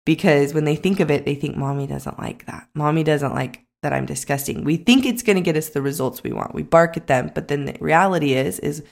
because 0.06 0.54
when 0.54 0.66
they 0.66 0.76
think 0.76 1.00
of 1.00 1.10
it, 1.10 1.24
they 1.24 1.36
think 1.36 1.56
mommy 1.56 1.88
doesn't 1.88 2.20
like 2.20 2.46
that. 2.48 2.68
Mommy 2.76 3.02
doesn't 3.02 3.34
like 3.34 3.66
that 3.82 3.94
I'm 3.94 4.06
disgusting. 4.06 4.66
We 4.66 4.76
think 4.76 5.06
it's 5.06 5.24
going 5.24 5.38
to 5.38 5.42
get 5.42 5.56
us 5.56 5.70
the 5.70 5.82
results 5.82 6.22
we 6.22 6.34
want. 6.34 6.54
We 6.54 6.64
bark 6.64 6.98
at 6.98 7.08
them, 7.08 7.32
but 7.34 7.48
then 7.48 7.64
the 7.64 7.78
reality 7.80 8.34
is 8.34 8.60
is 8.60 8.84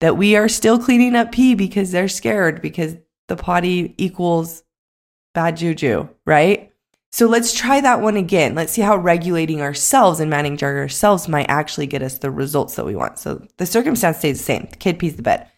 that 0.00 0.16
we 0.16 0.34
are 0.34 0.48
still 0.48 0.80
cleaning 0.80 1.14
up 1.14 1.30
pee 1.30 1.54
because 1.54 1.92
they're 1.92 2.08
scared 2.08 2.60
because 2.60 2.96
the 3.28 3.36
potty 3.36 3.94
equals 3.98 4.64
bad 5.32 5.58
juju, 5.58 6.08
right? 6.26 6.72
So 7.12 7.28
let's 7.28 7.54
try 7.54 7.80
that 7.82 8.00
one 8.00 8.16
again. 8.16 8.56
Let's 8.56 8.72
see 8.72 8.82
how 8.82 8.96
regulating 8.96 9.60
ourselves 9.60 10.18
and 10.18 10.28
managing 10.28 10.66
ourselves 10.66 11.28
might 11.28 11.48
actually 11.48 11.86
get 11.86 12.02
us 12.02 12.18
the 12.18 12.32
results 12.32 12.74
that 12.74 12.84
we 12.84 12.96
want. 12.96 13.20
So 13.20 13.46
the 13.58 13.66
circumstance 13.66 14.18
stays 14.18 14.38
the 14.38 14.44
same. 14.44 14.66
The 14.68 14.76
kid 14.76 14.98
pees 14.98 15.14
the 15.14 15.22
bed 15.22 15.51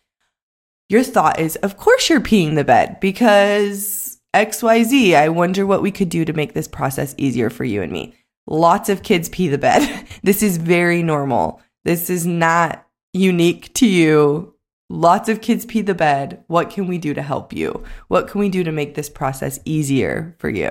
your 0.89 1.03
thought 1.03 1.41
is, 1.41 1.57
of 1.57 1.77
course 1.77 2.09
you're 2.09 2.21
peeing 2.21 2.55
the 2.55 2.65
bed 2.65 3.01
because 3.01 4.15
XYZ. 4.35 5.15
I 5.15 5.29
wonder 5.29 5.65
what 5.65 5.81
we 5.81 5.93
could 5.93 6.09
do 6.09 6.25
to 6.25 6.33
make 6.33 6.53
this 6.53 6.69
process 6.69 7.15
easier 7.17 7.49
for 7.49 7.65
you 7.65 7.83
and 7.83 7.93
me. 7.93 8.15
Lots 8.47 8.89
of 8.89 9.03
kids 9.03 9.29
pee 9.29 9.49
the 9.49 9.59
bed. 9.59 10.07
this 10.23 10.43
is 10.43 10.59
very 10.59 11.03
normal. 11.03 11.63
This 11.85 12.11
is 12.11 12.27
not 12.27 12.87
unique 13.13 13.73
to 13.75 13.87
you. 13.87 14.55
Lots 14.91 15.29
of 15.29 15.41
kids 15.41 15.65
pee 15.65 15.81
the 15.81 15.95
bed. 15.95 16.45
What 16.49 16.71
can 16.71 16.87
we 16.87 16.99
do 16.99 17.15
to 17.15 17.23
help 17.23 17.53
you? 17.53 17.85
What 18.09 18.29
can 18.29 18.41
we 18.41 18.49
do 18.49 18.65
to 18.65 18.73
make 18.73 18.95
this 18.95 19.09
process 19.09 19.61
easier 19.65 20.35
for 20.39 20.51
you? 20.51 20.71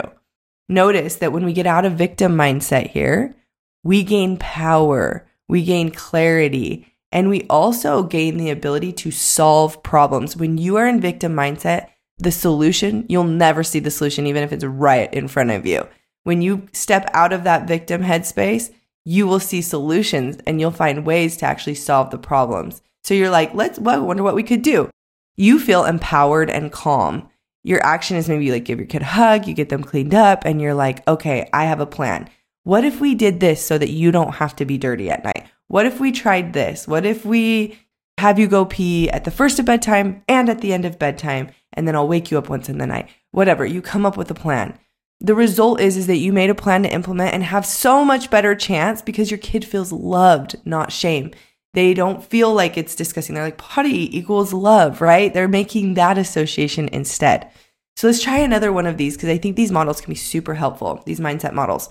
Notice 0.69 1.15
that 1.15 1.31
when 1.31 1.45
we 1.45 1.53
get 1.53 1.65
out 1.65 1.85
of 1.85 1.93
victim 1.93 2.35
mindset 2.35 2.89
here, 2.91 3.35
we 3.83 4.03
gain 4.03 4.37
power, 4.37 5.27
we 5.47 5.63
gain 5.63 5.89
clarity, 5.89 6.92
and 7.13 7.29
we 7.29 7.43
also 7.43 8.01
gain 8.01 8.37
the 8.37 8.49
ability 8.49 8.91
to 8.91 9.11
solve 9.11 9.83
problems. 9.83 10.35
When 10.35 10.57
you 10.57 10.77
are 10.77 10.87
in 10.87 10.99
victim 10.99 11.33
mindset, 11.33 11.89
the 12.17 12.31
solution, 12.31 13.05
you'll 13.07 13.23
never 13.23 13.63
see 13.63 13.79
the 13.79 13.91
solution, 13.91 14.25
even 14.25 14.43
if 14.43 14.51
it's 14.51 14.65
right 14.65 15.13
in 15.13 15.27
front 15.27 15.51
of 15.51 15.65
you. 15.65 15.87
When 16.23 16.41
you 16.41 16.67
step 16.73 17.09
out 17.13 17.31
of 17.31 17.43
that 17.43 17.67
victim 17.67 18.01
headspace, 18.01 18.73
you 19.05 19.27
will 19.27 19.39
see 19.39 19.61
solutions 19.61 20.37
and 20.47 20.59
you'll 20.59 20.71
find 20.71 21.05
ways 21.05 21.37
to 21.37 21.45
actually 21.45 21.75
solve 21.75 22.09
the 22.09 22.17
problems. 22.17 22.81
So 23.03 23.13
you're 23.13 23.29
like, 23.29 23.53
let's 23.53 23.77
well, 23.77 24.03
wonder 24.03 24.23
what 24.23 24.35
we 24.35 24.43
could 24.43 24.63
do. 24.63 24.89
You 25.35 25.59
feel 25.59 25.85
empowered 25.85 26.49
and 26.49 26.71
calm. 26.71 27.29
Your 27.63 27.85
action 27.85 28.17
is 28.17 28.27
maybe 28.27 28.51
like 28.51 28.65
give 28.65 28.79
your 28.79 28.87
kid 28.87 29.03
a 29.03 29.05
hug, 29.05 29.47
you 29.47 29.53
get 29.53 29.69
them 29.69 29.83
cleaned 29.83 30.15
up, 30.15 30.45
and 30.45 30.59
you're 30.59 30.73
like, 30.73 31.07
okay, 31.07 31.47
I 31.53 31.65
have 31.65 31.79
a 31.79 31.85
plan. 31.85 32.29
What 32.63 32.83
if 32.83 32.99
we 32.99 33.13
did 33.13 33.39
this 33.39 33.63
so 33.63 33.77
that 33.77 33.89
you 33.89 34.11
don't 34.11 34.35
have 34.35 34.55
to 34.55 34.65
be 34.65 34.77
dirty 34.77 35.09
at 35.11 35.23
night? 35.23 35.47
What 35.73 35.87
if 35.87 35.99
we 35.99 36.11
tried 36.11 36.53
this? 36.53 36.87
What 36.87 37.03
if 37.03 37.25
we 37.25 37.79
have 38.19 38.37
you 38.37 38.45
go 38.45 38.63
pee 38.63 39.09
at 39.09 39.23
the 39.23 39.31
first 39.31 39.57
of 39.57 39.65
bedtime 39.65 40.21
and 40.27 40.47
at 40.47 40.61
the 40.61 40.71
end 40.71 40.85
of 40.85 40.99
bedtime, 40.99 41.49
and 41.73 41.87
then 41.87 41.95
I'll 41.95 42.07
wake 42.07 42.29
you 42.29 42.37
up 42.37 42.47
once 42.47 42.69
in 42.69 42.77
the 42.77 42.85
night? 42.85 43.09
Whatever, 43.31 43.65
you 43.65 43.81
come 43.81 44.05
up 44.05 44.15
with 44.15 44.29
a 44.29 44.35
plan. 44.35 44.77
The 45.19 45.33
result 45.33 45.81
is, 45.81 45.97
is 45.97 46.05
that 46.05 46.17
you 46.17 46.31
made 46.31 46.51
a 46.51 46.53
plan 46.53 46.83
to 46.83 46.93
implement 46.93 47.33
and 47.33 47.43
have 47.43 47.65
so 47.65 48.05
much 48.05 48.29
better 48.29 48.53
chance 48.53 49.01
because 49.01 49.31
your 49.31 49.39
kid 49.39 49.65
feels 49.65 49.91
loved, 49.91 50.57
not 50.63 50.91
shame. 50.91 51.31
They 51.73 51.95
don't 51.95 52.23
feel 52.23 52.53
like 52.53 52.77
it's 52.77 52.93
disgusting. 52.93 53.33
They're 53.33 53.45
like, 53.45 53.57
potty 53.57 54.15
equals 54.15 54.53
love, 54.53 55.01
right? 55.01 55.33
They're 55.33 55.47
making 55.47 55.95
that 55.95 56.19
association 56.19 56.87
instead. 56.89 57.49
So 57.95 58.05
let's 58.05 58.21
try 58.21 58.37
another 58.37 58.71
one 58.71 58.85
of 58.85 58.97
these 58.97 59.17
because 59.17 59.29
I 59.29 59.39
think 59.39 59.55
these 59.55 59.71
models 59.71 60.01
can 60.01 60.11
be 60.11 60.19
super 60.19 60.53
helpful, 60.53 61.01
these 61.07 61.19
mindset 61.19 61.53
models. 61.53 61.89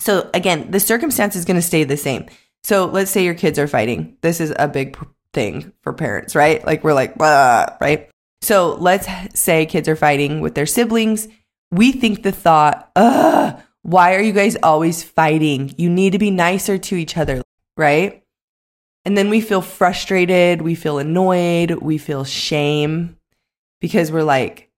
So 0.00 0.28
again, 0.34 0.70
the 0.70 0.80
circumstance 0.80 1.34
is 1.34 1.46
going 1.46 1.56
to 1.56 1.62
stay 1.62 1.84
the 1.84 1.96
same. 1.96 2.26
So 2.64 2.86
let's 2.86 3.10
say 3.10 3.24
your 3.24 3.34
kids 3.34 3.58
are 3.58 3.68
fighting. 3.68 4.16
This 4.20 4.40
is 4.40 4.52
a 4.58 4.68
big 4.68 4.98
thing 5.32 5.72
for 5.82 5.92
parents, 5.92 6.34
right? 6.34 6.64
Like 6.64 6.84
we're 6.84 6.94
like, 6.94 7.16
right? 7.16 8.10
So 8.42 8.76
let's 8.76 9.08
say 9.34 9.66
kids 9.66 9.88
are 9.88 9.96
fighting 9.96 10.40
with 10.40 10.54
their 10.54 10.66
siblings. 10.66 11.28
We 11.70 11.92
think 11.92 12.22
the 12.22 12.32
thought, 12.32 12.90
ugh, 12.96 13.60
why 13.82 14.14
are 14.14 14.22
you 14.22 14.32
guys 14.32 14.56
always 14.62 15.02
fighting? 15.02 15.74
You 15.78 15.90
need 15.90 16.12
to 16.12 16.18
be 16.18 16.30
nicer 16.30 16.78
to 16.78 16.96
each 16.96 17.16
other, 17.16 17.42
right? 17.76 18.22
And 19.04 19.16
then 19.16 19.30
we 19.30 19.40
feel 19.40 19.62
frustrated, 19.62 20.62
we 20.62 20.74
feel 20.74 20.98
annoyed, 20.98 21.70
we 21.72 21.98
feel 21.98 22.24
shame 22.24 23.16
because 23.80 24.12
we're 24.12 24.22
like, 24.22 24.70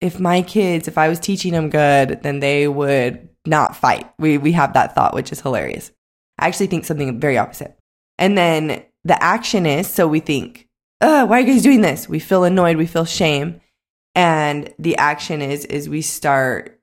if 0.00 0.18
my 0.18 0.42
kids, 0.42 0.88
if 0.88 0.98
I 0.98 1.08
was 1.08 1.20
teaching 1.20 1.52
them 1.52 1.70
good, 1.70 2.22
then 2.22 2.40
they 2.40 2.68
would 2.68 3.28
not 3.46 3.76
fight. 3.76 4.10
We 4.18 4.38
we 4.38 4.52
have 4.52 4.74
that 4.74 4.94
thought, 4.94 5.14
which 5.14 5.32
is 5.32 5.40
hilarious. 5.40 5.92
I 6.38 6.46
actually 6.46 6.66
think 6.66 6.84
something 6.84 7.20
very 7.20 7.38
opposite. 7.38 7.76
And 8.18 8.36
then 8.36 8.84
the 9.04 9.22
action 9.22 9.66
is 9.66 9.86
so 9.86 10.06
we 10.08 10.20
think, 10.20 10.68
uh, 11.00 11.26
why 11.26 11.38
are 11.38 11.40
you 11.40 11.54
guys 11.54 11.62
doing 11.62 11.80
this? 11.80 12.08
We 12.08 12.18
feel 12.18 12.44
annoyed, 12.44 12.76
we 12.76 12.86
feel 12.86 13.04
shame. 13.04 13.60
And 14.14 14.72
the 14.78 14.96
action 14.96 15.42
is 15.42 15.64
is 15.66 15.88
we 15.88 16.00
start 16.02 16.80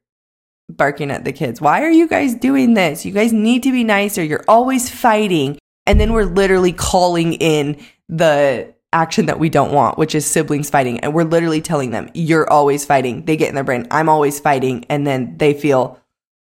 barking 0.69 1.11
at 1.11 1.25
the 1.25 1.33
kids. 1.33 1.59
Why 1.59 1.83
are 1.83 1.91
you 1.91 2.07
guys 2.07 2.35
doing 2.35 2.73
this? 2.73 3.05
You 3.05 3.11
guys 3.11 3.33
need 3.33 3.63
to 3.63 3.71
be 3.71 3.83
nicer. 3.83 4.23
You're 4.23 4.45
always 4.47 4.89
fighting. 4.89 5.57
And 5.85 5.99
then 5.99 6.13
we're 6.13 6.25
literally 6.25 6.71
calling 6.71 7.33
in 7.33 7.83
the 8.07 8.73
action 8.93 9.25
that 9.25 9.39
we 9.39 9.49
don't 9.49 9.73
want, 9.73 9.97
which 9.97 10.15
is 10.15 10.25
siblings 10.25 10.69
fighting. 10.69 10.99
And 10.99 11.13
we're 11.13 11.23
literally 11.23 11.61
telling 11.61 11.91
them, 11.91 12.09
you're 12.13 12.49
always 12.49 12.85
fighting. 12.85 13.25
They 13.25 13.35
get 13.35 13.49
in 13.49 13.55
their 13.55 13.63
brain, 13.63 13.87
I'm 13.91 14.07
always 14.09 14.39
fighting. 14.39 14.85
And 14.89 15.05
then 15.05 15.37
they 15.37 15.53
feel 15.53 15.99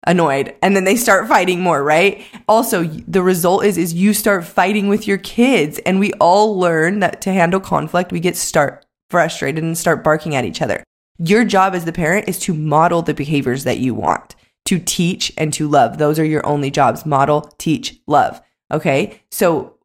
annoyed 0.05 0.55
and 0.63 0.77
then 0.77 0.85
they 0.85 0.97
start 0.97 1.29
fighting 1.29 1.61
more, 1.61 1.83
right? 1.83 2.23
Also, 2.49 2.85
the 2.85 3.23
result 3.23 3.65
is 3.65 3.77
is 3.77 3.95
you 3.95 4.15
start 4.15 4.45
fighting 4.45 4.89
with 4.89 5.07
your 5.07 5.19
kids 5.19 5.79
and 5.81 5.99
we 5.99 6.13
all 6.15 6.59
learn 6.59 7.01
that 7.01 7.21
to 7.23 7.33
handle 7.33 7.61
conflict, 7.61 8.13
we 8.13 8.21
get 8.21 8.37
start 8.37 8.87
frustrated 9.11 9.63
and 9.63 9.77
start 9.77 10.05
barking 10.05 10.35
at 10.35 10.45
each 10.45 10.63
other. 10.63 10.83
Your 11.19 11.45
job 11.45 11.75
as 11.75 11.85
the 11.85 11.93
parent 11.93 12.29
is 12.29 12.39
to 12.41 12.55
model 12.55 13.03
the 13.03 13.15
behaviors 13.15 13.65
that 13.65 13.79
you 13.79 13.95
want, 13.95 14.35
to 14.67 14.79
teach 14.79 15.33
and 15.39 15.53
to 15.55 15.69
love. 15.69 15.99
Those 15.99 16.19
are 16.19 16.25
your 16.25 16.47
only 16.47 16.71
jobs. 16.71 17.07
Model, 17.07 17.43
teach, 17.59 18.01
love. 18.07 18.41
Okay? 18.73 19.23
So, 19.31 19.79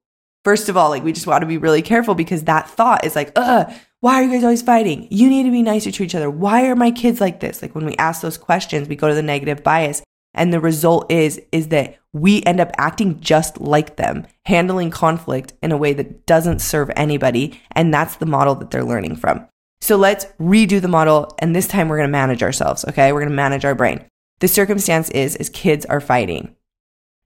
first 0.44 0.70
of 0.70 0.76
all, 0.76 0.90
like 0.90 1.04
we 1.04 1.14
just 1.14 1.28
want 1.28 1.42
to 1.42 1.48
be 1.48 1.58
really 1.58 1.82
careful 1.82 2.16
because 2.16 2.44
that 2.44 2.70
thought 2.70 3.06
is 3.06 3.16
like, 3.16 3.32
"Uh, 3.36 3.66
why 4.02 4.16
are 4.16 4.24
you 4.24 4.32
guys 4.32 4.44
always 4.44 4.62
fighting? 4.62 5.08
You 5.10 5.30
need 5.30 5.44
to 5.44 5.52
be 5.52 5.64
nicer 5.64 5.92
to 5.92 6.04
each 6.04 6.16
other. 6.16 6.30
Why 6.30 6.68
are 6.68 6.76
my 6.76 6.92
kids 6.92 7.22
like 7.22 7.40
this?" 7.40 7.62
Like 7.62 7.74
when 7.74 7.86
we 7.86 7.96
ask 7.98 8.22
those 8.22 8.38
questions, 8.38 8.90
we 8.90 8.96
go 8.96 9.08
to 9.08 9.16
the 9.16 9.22
negative 9.24 9.64
bias 9.64 10.04
and 10.34 10.52
the 10.52 10.60
result 10.60 11.12
is 11.12 11.42
is 11.52 11.70
that 11.70 11.98
we 12.14 12.44
end 12.44 12.60
up 12.60 12.72
acting 12.78 13.20
just 13.20 13.60
like 13.62 13.96
them, 13.96 14.28
handling 14.46 14.90
conflict 14.90 15.54
in 15.62 15.72
a 15.72 15.78
way 15.78 15.94
that 15.94 16.26
doesn't 16.26 16.60
serve 16.60 16.92
anybody, 16.96 17.62
and 17.72 17.94
that's 17.94 18.18
the 18.18 18.26
model 18.26 18.56
that 18.56 18.72
they're 18.72 18.84
learning 18.84 19.16
from. 19.16 19.48
So 19.82 19.96
let's 19.96 20.26
redo 20.40 20.82
the 20.82 20.88
model 20.88 21.34
and 21.40 21.56
this 21.56 21.68
time 21.68 21.90
we're 21.90 21.98
going 21.98 22.08
to 22.08 22.12
manage 22.12 22.44
ourselves, 22.44 22.86
okay? 22.88 23.12
We're 23.12 23.22
going 23.22 23.30
to 23.30 23.36
manage 23.36 23.66
our 23.66 23.76
brain. 23.76 24.06
The 24.40 24.48
circumstance 24.48 25.10
is 25.10 25.36
is 25.36 25.50
kids 25.50 25.86
are 25.86 26.02
fighting. 26.02 26.56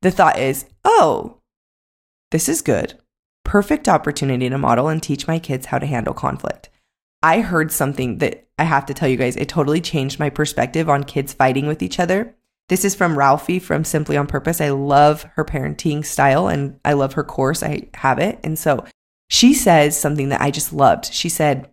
The 0.01 0.12
thought 0.12 0.39
is, 0.39 0.65
"Oh, 0.84 1.38
this 2.32 2.50
is 2.50 2.62
good. 2.62 2.96
Perfect 3.46 3.88
opportunity 3.88 4.50
to 4.50 4.58
model 4.58 4.90
and 4.90 5.02
teach 5.02 5.25
my 5.25 5.40
kids 5.40 5.68
how 5.68 5.80
to 5.80 5.86
handle 5.86 6.14
conflict." 6.14 6.70
I 7.24 7.40
heard 7.40 7.72
something 7.72 8.18
that 8.18 8.46
I 8.60 8.66
have 8.66 8.86
to 8.88 8.94
tell 8.94 9.08
you 9.08 9.16
guys, 9.16 9.38
it 9.38 9.48
totally 9.48 9.80
changed 9.80 10.20
my 10.20 10.30
perspective 10.30 10.90
on 10.90 11.06
kids 11.06 11.34
fighting 11.34 11.66
with 11.66 11.82
each 11.82 12.00
other 12.00 12.36
this 12.68 12.84
is 12.84 12.96
from 12.96 13.18
Ralphie 13.18 13.60
from 13.60 13.84
Simply 13.84 14.18
on 14.18 14.25
Purpose. 14.25 14.60
I 14.60 14.70
love 14.70 15.24
her 15.36 15.46
parenting 15.46 16.04
style 16.04 16.48
and 16.48 16.80
I 16.84 16.94
love 16.94 17.14
her 17.14 17.24
course. 17.24 17.62
I 17.62 17.90
have 17.94 18.18
it. 18.18 18.40
And 18.44 18.58
so 18.58 18.86
she 19.30 19.54
says 19.54 20.00
something 20.00 20.30
that 20.30 20.42
I 20.42 20.50
just 20.50 20.74
loved. 20.74 21.06
She 21.14 21.30
said, 21.30 21.70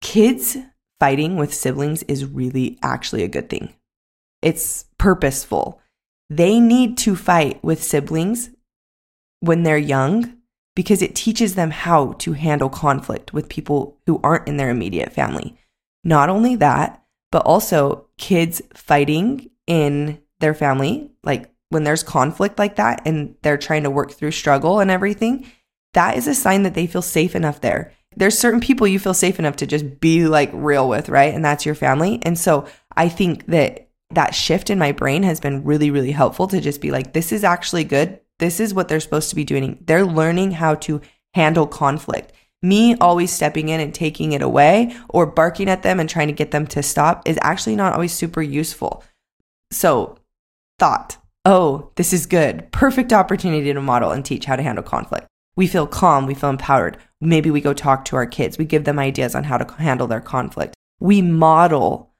Kids 0.00 0.56
fighting 0.98 1.36
with 1.36 1.54
siblings 1.54 2.02
is 2.04 2.24
really 2.24 2.78
actually 2.82 3.22
a 3.22 3.28
good 3.28 3.48
thing. 3.48 3.74
It's 4.42 4.86
purposeful. 4.98 5.80
They 6.28 6.58
need 6.58 6.98
to 6.98 7.14
fight 7.14 7.62
with 7.62 7.82
siblings 7.82 8.50
when 9.40 9.62
they're 9.62 9.78
young 9.78 10.36
because 10.76 11.02
it 11.02 11.14
teaches 11.14 11.54
them 11.54 11.70
how 11.70 12.12
to 12.12 12.32
handle 12.32 12.68
conflict 12.68 13.32
with 13.32 13.48
people 13.48 13.98
who 14.06 14.20
aren't 14.22 14.48
in 14.48 14.56
their 14.56 14.70
immediate 14.70 15.12
family. 15.12 15.58
Not 16.04 16.28
only 16.28 16.56
that, 16.56 17.02
but 17.32 17.44
also 17.44 18.06
kids 18.18 18.62
fighting 18.74 19.50
in 19.66 20.20
their 20.40 20.54
family, 20.54 21.10
like 21.22 21.50
when 21.68 21.84
there's 21.84 22.02
conflict 22.02 22.58
like 22.58 22.76
that 22.76 23.02
and 23.04 23.34
they're 23.42 23.58
trying 23.58 23.82
to 23.84 23.90
work 23.90 24.12
through 24.12 24.32
struggle 24.32 24.80
and 24.80 24.90
everything, 24.90 25.46
that 25.94 26.16
is 26.16 26.26
a 26.26 26.34
sign 26.34 26.62
that 26.62 26.74
they 26.74 26.86
feel 26.86 27.02
safe 27.02 27.34
enough 27.34 27.60
there. 27.60 27.92
There's 28.16 28.38
certain 28.38 28.60
people 28.60 28.86
you 28.86 28.98
feel 28.98 29.14
safe 29.14 29.38
enough 29.38 29.56
to 29.56 29.66
just 29.66 30.00
be 30.00 30.26
like 30.26 30.50
real 30.52 30.88
with, 30.88 31.08
right? 31.08 31.32
And 31.32 31.44
that's 31.44 31.64
your 31.64 31.76
family. 31.76 32.18
And 32.22 32.38
so 32.38 32.66
I 32.96 33.08
think 33.08 33.46
that 33.46 33.88
that 34.10 34.34
shift 34.34 34.70
in 34.70 34.78
my 34.78 34.90
brain 34.90 35.22
has 35.22 35.38
been 35.38 35.62
really, 35.62 35.90
really 35.90 36.10
helpful 36.10 36.48
to 36.48 36.60
just 36.60 36.80
be 36.80 36.90
like, 36.90 37.12
this 37.12 37.30
is 37.30 37.44
actually 37.44 37.84
good. 37.84 38.18
This 38.40 38.58
is 38.58 38.74
what 38.74 38.88
they're 38.88 39.00
supposed 39.00 39.30
to 39.30 39.36
be 39.36 39.44
doing. 39.44 39.78
They're 39.86 40.04
learning 40.04 40.52
how 40.52 40.74
to 40.74 41.00
handle 41.32 41.66
conflict 41.66 42.32
me 42.62 42.94
always 42.96 43.32
stepping 43.32 43.68
in 43.68 43.80
and 43.80 43.94
taking 43.94 44.32
it 44.32 44.42
away 44.42 44.94
or 45.08 45.26
barking 45.26 45.68
at 45.68 45.82
them 45.82 45.98
and 45.98 46.08
trying 46.08 46.28
to 46.28 46.32
get 46.32 46.50
them 46.50 46.66
to 46.68 46.82
stop 46.82 47.26
is 47.26 47.38
actually 47.42 47.76
not 47.76 47.94
always 47.94 48.12
super 48.12 48.42
useful. 48.42 49.02
So, 49.70 50.18
thought, 50.78 51.16
oh, 51.44 51.90
this 51.96 52.12
is 52.12 52.26
good. 52.26 52.70
Perfect 52.72 53.12
opportunity 53.12 53.72
to 53.72 53.80
model 53.80 54.10
and 54.10 54.24
teach 54.24 54.44
how 54.44 54.56
to 54.56 54.62
handle 54.62 54.84
conflict. 54.84 55.26
We 55.56 55.66
feel 55.66 55.86
calm, 55.86 56.26
we 56.26 56.34
feel 56.34 56.50
empowered. 56.50 56.98
Maybe 57.20 57.50
we 57.50 57.60
go 57.60 57.72
talk 57.72 58.04
to 58.06 58.16
our 58.16 58.26
kids, 58.26 58.58
we 58.58 58.64
give 58.64 58.84
them 58.84 58.98
ideas 58.98 59.34
on 59.34 59.44
how 59.44 59.58
to 59.58 59.72
handle 59.74 60.06
their 60.06 60.20
conflict. 60.20 60.74
We 61.00 61.22
model 61.22 62.12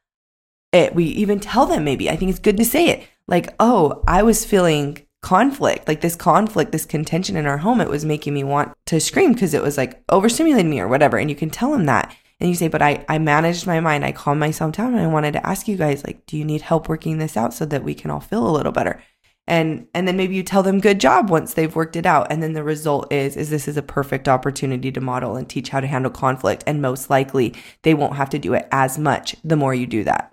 it. 0.72 0.94
We 0.94 1.04
even 1.04 1.40
tell 1.40 1.66
them 1.66 1.84
maybe. 1.84 2.08
I 2.08 2.16
think 2.16 2.30
it's 2.30 2.38
good 2.38 2.56
to 2.56 2.64
say 2.64 2.88
it. 2.88 3.06
Like, 3.26 3.54
oh, 3.60 4.02
I 4.06 4.22
was 4.22 4.44
feeling 4.44 4.98
conflict, 5.22 5.86
like 5.86 6.00
this 6.00 6.16
conflict, 6.16 6.72
this 6.72 6.86
contention 6.86 7.36
in 7.36 7.46
our 7.46 7.58
home, 7.58 7.80
it 7.80 7.88
was 7.88 8.04
making 8.04 8.34
me 8.34 8.44
want 8.44 8.72
to 8.86 9.00
scream 9.00 9.32
because 9.32 9.54
it 9.54 9.62
was 9.62 9.76
like 9.76 10.04
overstimulating 10.08 10.68
me 10.68 10.80
or 10.80 10.88
whatever. 10.88 11.18
And 11.18 11.30
you 11.30 11.36
can 11.36 11.50
tell 11.50 11.74
him 11.74 11.86
that. 11.86 12.14
And 12.38 12.48
you 12.48 12.54
say, 12.54 12.68
but 12.68 12.80
I, 12.80 13.04
I 13.08 13.18
managed 13.18 13.66
my 13.66 13.80
mind. 13.80 14.04
I 14.04 14.12
calmed 14.12 14.40
myself 14.40 14.72
down 14.72 14.94
and 14.94 15.02
I 15.02 15.06
wanted 15.06 15.32
to 15.32 15.46
ask 15.46 15.68
you 15.68 15.76
guys, 15.76 16.04
like, 16.06 16.24
do 16.24 16.38
you 16.38 16.44
need 16.44 16.62
help 16.62 16.88
working 16.88 17.18
this 17.18 17.36
out 17.36 17.52
so 17.52 17.66
that 17.66 17.84
we 17.84 17.94
can 17.94 18.10
all 18.10 18.20
feel 18.20 18.48
a 18.48 18.50
little 18.50 18.72
better? 18.72 19.02
and 19.50 19.88
and 19.94 20.06
then 20.06 20.16
maybe 20.16 20.34
you 20.34 20.42
tell 20.44 20.62
them 20.62 20.80
good 20.80 21.00
job 21.00 21.28
once 21.28 21.54
they've 21.54 21.74
worked 21.74 21.96
it 21.96 22.06
out 22.06 22.28
and 22.30 22.42
then 22.42 22.52
the 22.52 22.62
result 22.62 23.12
is 23.12 23.36
is 23.36 23.50
this 23.50 23.66
is 23.66 23.76
a 23.76 23.82
perfect 23.82 24.28
opportunity 24.28 24.92
to 24.92 25.00
model 25.00 25.36
and 25.36 25.48
teach 25.48 25.70
how 25.70 25.80
to 25.80 25.86
handle 25.86 26.10
conflict 26.10 26.62
and 26.66 26.80
most 26.80 27.10
likely 27.10 27.52
they 27.82 27.92
won't 27.92 28.14
have 28.14 28.30
to 28.30 28.38
do 28.38 28.54
it 28.54 28.68
as 28.70 28.96
much 28.96 29.34
the 29.42 29.56
more 29.56 29.74
you 29.74 29.86
do 29.86 30.04
that 30.04 30.32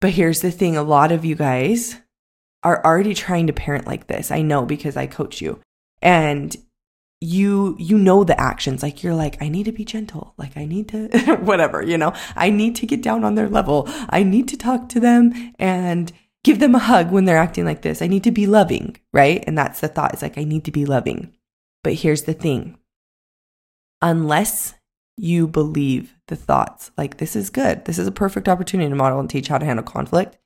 but 0.00 0.10
here's 0.10 0.40
the 0.40 0.50
thing 0.50 0.76
a 0.76 0.82
lot 0.82 1.12
of 1.12 1.24
you 1.24 1.34
guys 1.34 2.00
are 2.66 2.84
already 2.84 3.14
trying 3.14 3.46
to 3.46 3.52
parent 3.52 3.86
like 3.86 4.06
this. 4.06 4.30
I 4.30 4.42
know 4.42 4.66
because 4.66 4.96
i 4.96 5.06
coach 5.06 5.40
you. 5.40 5.60
And 6.02 6.54
you 7.20 7.76
you 7.78 7.96
know 7.96 8.24
the 8.24 8.38
actions. 8.38 8.82
Like 8.82 9.02
you're 9.02 9.14
like 9.14 9.40
i 9.40 9.48
need 9.48 9.64
to 9.64 9.72
be 9.72 9.84
gentle. 9.84 10.34
Like 10.36 10.56
i 10.56 10.66
need 10.66 10.88
to 10.88 11.36
whatever 11.40 11.82
you 11.82 11.96
know? 11.96 12.12
I 12.34 12.50
need 12.50 12.76
to 12.76 12.86
get 12.86 13.02
down 13.02 13.24
on 13.24 13.34
their 13.34 13.48
level. 13.48 13.84
I 14.10 14.22
need 14.22 14.48
to 14.48 14.56
talk 14.56 14.88
to 14.90 15.00
them 15.00 15.54
and 15.58 16.12
give 16.46 16.60
them 16.60 16.76
a 16.76 16.78
hug 16.78 17.10
when 17.10 17.24
they're 17.24 17.36
acting 17.36 17.64
like 17.64 17.82
this. 17.82 18.00
I 18.00 18.06
need 18.06 18.22
to 18.22 18.30
be 18.30 18.46
loving, 18.46 18.96
right? 19.12 19.42
And 19.48 19.58
that's 19.58 19.80
the 19.80 19.88
thought. 19.88 20.12
It's 20.12 20.22
like, 20.22 20.38
I 20.38 20.44
need 20.44 20.64
to 20.66 20.70
be 20.70 20.86
loving. 20.86 21.34
But 21.82 21.94
here's 21.94 22.22
the 22.22 22.34
thing. 22.34 22.78
Unless 24.00 24.74
you 25.16 25.48
believe 25.48 26.14
the 26.28 26.36
thoughts, 26.36 26.92
like, 26.96 27.16
this 27.16 27.34
is 27.34 27.50
good, 27.50 27.84
this 27.86 27.98
is 27.98 28.06
a 28.06 28.12
perfect 28.12 28.48
opportunity 28.48 28.88
to 28.88 28.94
model 28.94 29.18
and 29.18 29.28
teach 29.28 29.48
how 29.48 29.58
to 29.58 29.66
handle 29.66 29.84
conflict, 29.84 30.38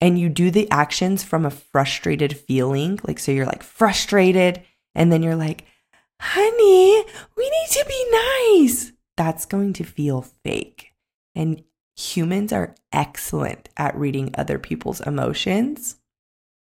and 0.00 0.18
you 0.18 0.28
do 0.28 0.50
the 0.50 0.70
actions 0.70 1.24
from 1.24 1.46
a 1.46 1.50
frustrated 1.50 2.36
feeling, 2.36 3.00
like, 3.04 3.18
so 3.18 3.32
you're 3.32 3.46
like 3.46 3.62
frustrated, 3.62 4.62
and 4.94 5.12
then 5.12 5.22
you're 5.22 5.36
like, 5.36 5.64
honey, 6.20 7.04
we 7.36 7.50
need 7.50 7.68
to 7.70 7.84
be 7.86 8.10
nice. 8.10 8.92
That's 9.16 9.46
going 9.46 9.72
to 9.74 9.84
feel 9.84 10.22
fake. 10.22 10.92
And 11.34 11.62
humans 11.96 12.52
are 12.52 12.74
excellent 12.92 13.68
at 13.76 13.96
reading 13.96 14.34
other 14.34 14.58
people's 14.58 15.00
emotions. 15.00 15.96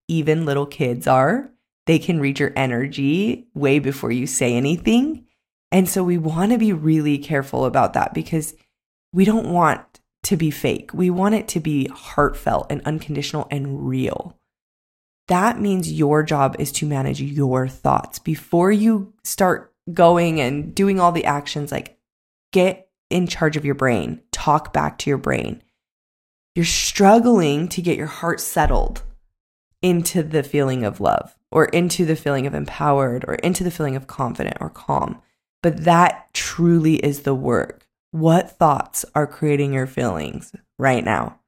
Even 0.07 0.45
little 0.45 0.65
kids 0.65 1.07
are. 1.07 1.49
They 1.85 1.99
can 1.99 2.19
read 2.19 2.39
your 2.39 2.53
energy 2.55 3.47
way 3.53 3.79
before 3.79 4.11
you 4.11 4.27
say 4.27 4.55
anything. 4.55 5.25
And 5.71 5.89
so 5.89 6.03
we 6.03 6.17
want 6.17 6.51
to 6.51 6.57
be 6.57 6.71
really 6.71 7.17
careful 7.17 7.65
about 7.65 7.93
that 7.93 8.13
because 8.13 8.55
we 9.11 9.25
don't 9.25 9.51
want 9.51 9.92
to 10.23 10.37
be 10.37 10.51
fake. 10.51 10.93
We 10.93 11.09
want 11.09 11.35
it 11.35 11.47
to 11.49 11.59
be 11.59 11.87
heartfelt 11.87 12.67
and 12.69 12.81
unconditional 12.85 13.47
and 13.51 13.87
real. 13.87 14.37
That 15.27 15.59
means 15.59 15.91
your 15.91 16.23
job 16.23 16.55
is 16.59 16.71
to 16.73 16.85
manage 16.85 17.21
your 17.21 17.67
thoughts 17.67 18.19
before 18.19 18.71
you 18.71 19.13
start 19.23 19.73
going 19.93 20.41
and 20.41 20.73
doing 20.73 20.99
all 20.99 21.11
the 21.11 21.25
actions. 21.25 21.71
Like, 21.71 21.97
get 22.51 22.89
in 23.09 23.27
charge 23.27 23.55
of 23.55 23.65
your 23.65 23.75
brain. 23.75 24.21
Talk 24.31 24.73
back 24.73 24.97
to 24.99 25.09
your 25.09 25.17
brain. 25.17 25.61
You're 26.55 26.65
struggling 26.65 27.67
to 27.69 27.81
get 27.81 27.97
your 27.97 28.07
heart 28.07 28.39
settled 28.39 29.03
into 29.81 30.23
the 30.23 30.43
feeling 30.43 30.83
of 30.83 31.01
love 31.01 31.35
or 31.51 31.65
into 31.65 32.05
the 32.05 32.15
feeling 32.15 32.47
of 32.47 32.53
empowered 32.53 33.25
or 33.27 33.35
into 33.35 33.63
the 33.63 33.71
feeling 33.71 33.95
of 33.95 34.07
confident 34.07 34.57
or 34.59 34.69
calm. 34.69 35.21
But 35.61 35.85
that 35.85 36.33
truly 36.33 36.95
is 36.95 37.21
the 37.21 37.35
work. 37.35 37.82
What 38.13 38.59
thoughts 38.59 39.05
are 39.15 39.25
creating 39.25 39.73
your 39.73 39.87
feelings 39.87 40.53
right 40.77 41.03
now? 41.03 41.39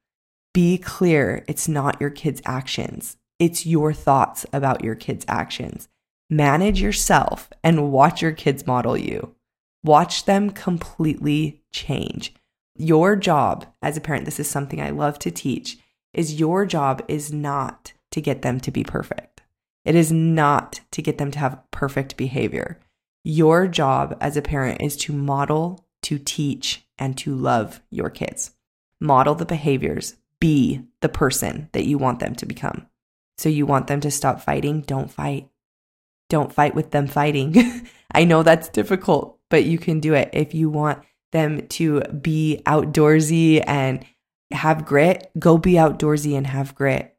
Be 0.51 0.79
clear, 0.79 1.45
it's 1.47 1.67
not 1.67 2.01
your 2.01 2.09
kids' 2.09 2.41
actions, 2.43 3.17
it's 3.37 3.67
your 3.67 3.93
thoughts 3.93 4.47
about 4.51 4.83
your 4.83 4.95
kids' 4.95 5.25
actions. 5.27 5.89
Manage 6.27 6.81
yourself 6.81 7.51
and 7.63 7.91
watch 7.91 8.23
your 8.23 8.31
kids 8.31 8.65
model 8.65 8.97
you. 8.97 9.35
Watch 9.83 10.25
them 10.25 10.49
completely 10.49 11.61
change. 11.71 12.33
Your 12.75 13.15
job 13.15 13.67
as 13.83 13.95
a 13.95 14.01
parent, 14.01 14.25
this 14.25 14.39
is 14.39 14.49
something 14.49 14.81
I 14.81 14.89
love 14.89 15.19
to 15.19 15.29
teach, 15.29 15.77
is 16.15 16.39
your 16.39 16.65
job 16.65 17.05
is 17.07 17.31
not 17.31 17.93
to 18.09 18.19
get 18.21 18.41
them 18.41 18.59
to 18.61 18.71
be 18.71 18.83
perfect. 18.83 19.43
It 19.83 19.93
is 19.93 20.11
not 20.11 20.81
to 20.93 21.03
get 21.03 21.19
them 21.19 21.29
to 21.29 21.37
have 21.37 21.61
perfect 21.69 22.17
behavior. 22.17 22.79
Your 23.23 23.67
job 23.67 24.17
as 24.19 24.35
a 24.35 24.41
parent 24.41 24.81
is 24.81 24.97
to 24.97 25.13
model, 25.13 25.84
to 26.05 26.17
teach, 26.17 26.85
and 26.97 27.17
to 27.19 27.35
love 27.35 27.81
your 27.91 28.09
kids. 28.09 28.51
Model 28.99 29.35
the 29.35 29.45
behaviors, 29.45 30.15
be 30.39 30.81
the 31.01 31.09
person 31.09 31.69
that 31.73 31.85
you 31.85 31.97
want 31.97 32.19
them 32.19 32.35
to 32.35 32.45
become. 32.45 32.87
So 33.37 33.49
you 33.49 33.65
want 33.65 33.87
them 33.87 33.99
to 34.01 34.11
stop 34.11 34.41
fighting? 34.41 34.81
Don't 34.81 35.11
fight. 35.11 35.49
Don't 36.29 36.53
fight 36.53 36.73
with 36.73 36.91
them 36.91 37.07
fighting. 37.07 37.87
I 38.11 38.23
know 38.23 38.43
that's 38.43 38.69
difficult 38.69 39.35
but 39.49 39.65
you 39.65 39.77
can 39.77 39.99
do 39.99 40.13
it 40.13 40.29
if 40.33 40.53
you 40.53 40.69
want 40.69 40.99
them 41.31 41.67
to 41.67 42.01
be 42.01 42.61
outdoorsy 42.65 43.63
and 43.65 44.05
have 44.51 44.85
grit, 44.85 45.31
go 45.37 45.57
be 45.57 45.73
outdoorsy 45.73 46.37
and 46.37 46.47
have 46.47 46.75
grit. 46.75 47.15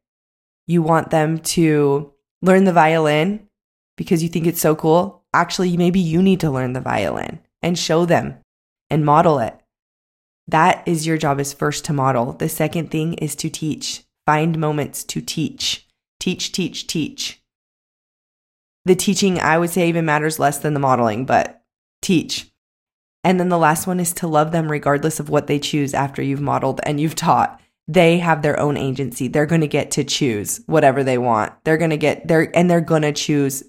You 0.66 0.82
want 0.82 1.10
them 1.10 1.38
to 1.38 2.12
learn 2.42 2.64
the 2.64 2.72
violin 2.72 3.48
because 3.96 4.22
you 4.22 4.28
think 4.28 4.46
it's 4.46 4.60
so 4.60 4.74
cool. 4.74 5.24
Actually, 5.32 5.76
maybe 5.76 6.00
you 6.00 6.22
need 6.22 6.40
to 6.40 6.50
learn 6.50 6.72
the 6.72 6.80
violin 6.80 7.40
and 7.62 7.78
show 7.78 8.06
them 8.06 8.38
and 8.90 9.04
model 9.04 9.38
it. 9.38 9.54
That 10.48 10.86
is 10.86 11.06
your 11.06 11.18
job 11.18 11.40
is 11.40 11.52
first 11.52 11.84
to 11.86 11.92
model. 11.92 12.32
The 12.32 12.48
second 12.48 12.90
thing 12.90 13.14
is 13.14 13.34
to 13.36 13.50
teach. 13.50 14.04
Find 14.26 14.58
moments 14.58 15.04
to 15.04 15.20
teach. 15.20 15.86
Teach, 16.20 16.52
teach, 16.52 16.86
teach. 16.86 17.42
The 18.84 18.94
teaching, 18.94 19.40
I 19.40 19.58
would 19.58 19.70
say, 19.70 19.88
even 19.88 20.04
matters 20.04 20.38
less 20.38 20.58
than 20.58 20.74
the 20.74 20.80
modeling, 20.80 21.24
but 21.26 21.62
teach. 22.02 22.52
And 23.24 23.40
then 23.40 23.48
the 23.48 23.58
last 23.58 23.88
one 23.88 23.98
is 23.98 24.12
to 24.14 24.28
love 24.28 24.52
them 24.52 24.70
regardless 24.70 25.18
of 25.18 25.28
what 25.28 25.48
they 25.48 25.58
choose 25.58 25.92
after 25.92 26.22
you've 26.22 26.40
modeled 26.40 26.80
and 26.84 27.00
you've 27.00 27.16
taught. 27.16 27.60
They 27.88 28.18
have 28.18 28.42
their 28.42 28.58
own 28.58 28.76
agency. 28.76 29.26
They're 29.26 29.46
going 29.46 29.60
to 29.62 29.66
get 29.66 29.90
to 29.92 30.04
choose 30.04 30.60
whatever 30.66 31.02
they 31.02 31.18
want. 31.18 31.52
They're 31.64 31.76
going 31.76 31.90
to 31.90 31.96
get 31.96 32.28
there 32.28 32.56
and 32.56 32.70
they're 32.70 32.80
going 32.80 33.02
to 33.02 33.12
choose 33.12 33.64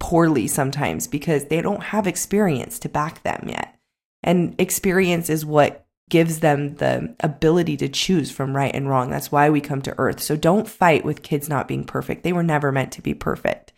poorly 0.00 0.46
sometimes 0.46 1.06
because 1.06 1.46
they 1.46 1.60
don't 1.60 1.82
have 1.82 2.06
experience 2.06 2.78
to 2.80 2.88
back 2.88 3.22
them 3.22 3.46
yet. 3.48 3.75
And 4.26 4.54
experience 4.60 5.30
is 5.30 5.46
what 5.46 5.86
gives 6.08 6.40
them 6.40 6.76
the 6.76 7.14
ability 7.20 7.76
to 7.78 7.88
choose 7.88 8.30
from 8.30 8.54
right 8.54 8.74
and 8.74 8.88
wrong. 8.88 9.10
That's 9.10 9.32
why 9.32 9.50
we 9.50 9.60
come 9.60 9.82
to 9.82 9.94
earth. 9.98 10.20
So 10.20 10.36
don't 10.36 10.68
fight 10.68 11.04
with 11.04 11.22
kids 11.22 11.48
not 11.48 11.66
being 11.66 11.84
perfect. 11.84 12.22
They 12.22 12.32
were 12.32 12.42
never 12.42 12.70
meant 12.70 12.92
to 12.92 13.02
be 13.02 13.14
perfect. 13.14 13.72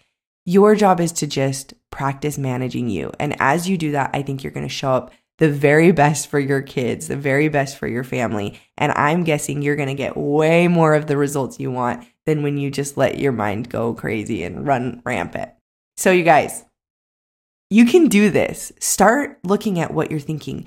Your 0.45 0.75
job 0.75 1.01
is 1.01 1.13
to 1.13 1.27
just 1.27 1.75
practice 1.91 2.37
managing 2.39 2.89
you. 2.89 3.13
And 3.19 3.37
as 3.41 3.69
you 3.69 3.79
do 3.79 3.93
that, 3.93 4.11
I 4.13 4.23
think 4.23 4.43
you're 4.43 4.53
going 4.53 4.67
to 4.67 4.75
show 4.75 4.93
up 4.93 5.13
the 5.39 5.51
very 5.51 5.93
best 5.93 6.29
for 6.29 6.39
your 6.39 6.63
kids, 6.63 7.09
the 7.09 7.17
very 7.17 7.49
best 7.49 7.79
for 7.79 7.87
your 7.87 8.05
family. 8.05 8.61
And 8.77 8.93
I'm 8.93 9.25
guessing 9.25 9.63
you're 9.63 9.77
going 9.77 9.89
to 9.89 9.95
get 9.95 10.17
way 10.17 10.69
more 10.69 10.95
of 10.95 11.07
the 11.07 11.17
results 11.17 11.61
you 11.61 11.71
want 11.71 12.07
than 12.27 12.43
when 12.43 12.59
you 12.59 12.71
just 12.71 12.97
let 12.97 13.19
your 13.19 13.33
mind 13.33 13.71
go 13.71 13.95
crazy 13.95 14.43
and 14.43 14.67
run 14.67 15.01
rampant. 15.05 15.51
So, 15.97 16.11
you 16.11 16.25
guys, 16.25 16.65
you 17.70 17.85
can 17.85 18.09
do 18.09 18.31
this. 18.31 18.72
Start 18.81 19.38
looking 19.44 19.78
at 19.78 19.92
what 19.92 20.11
you're 20.11 20.20
thinking. 20.20 20.66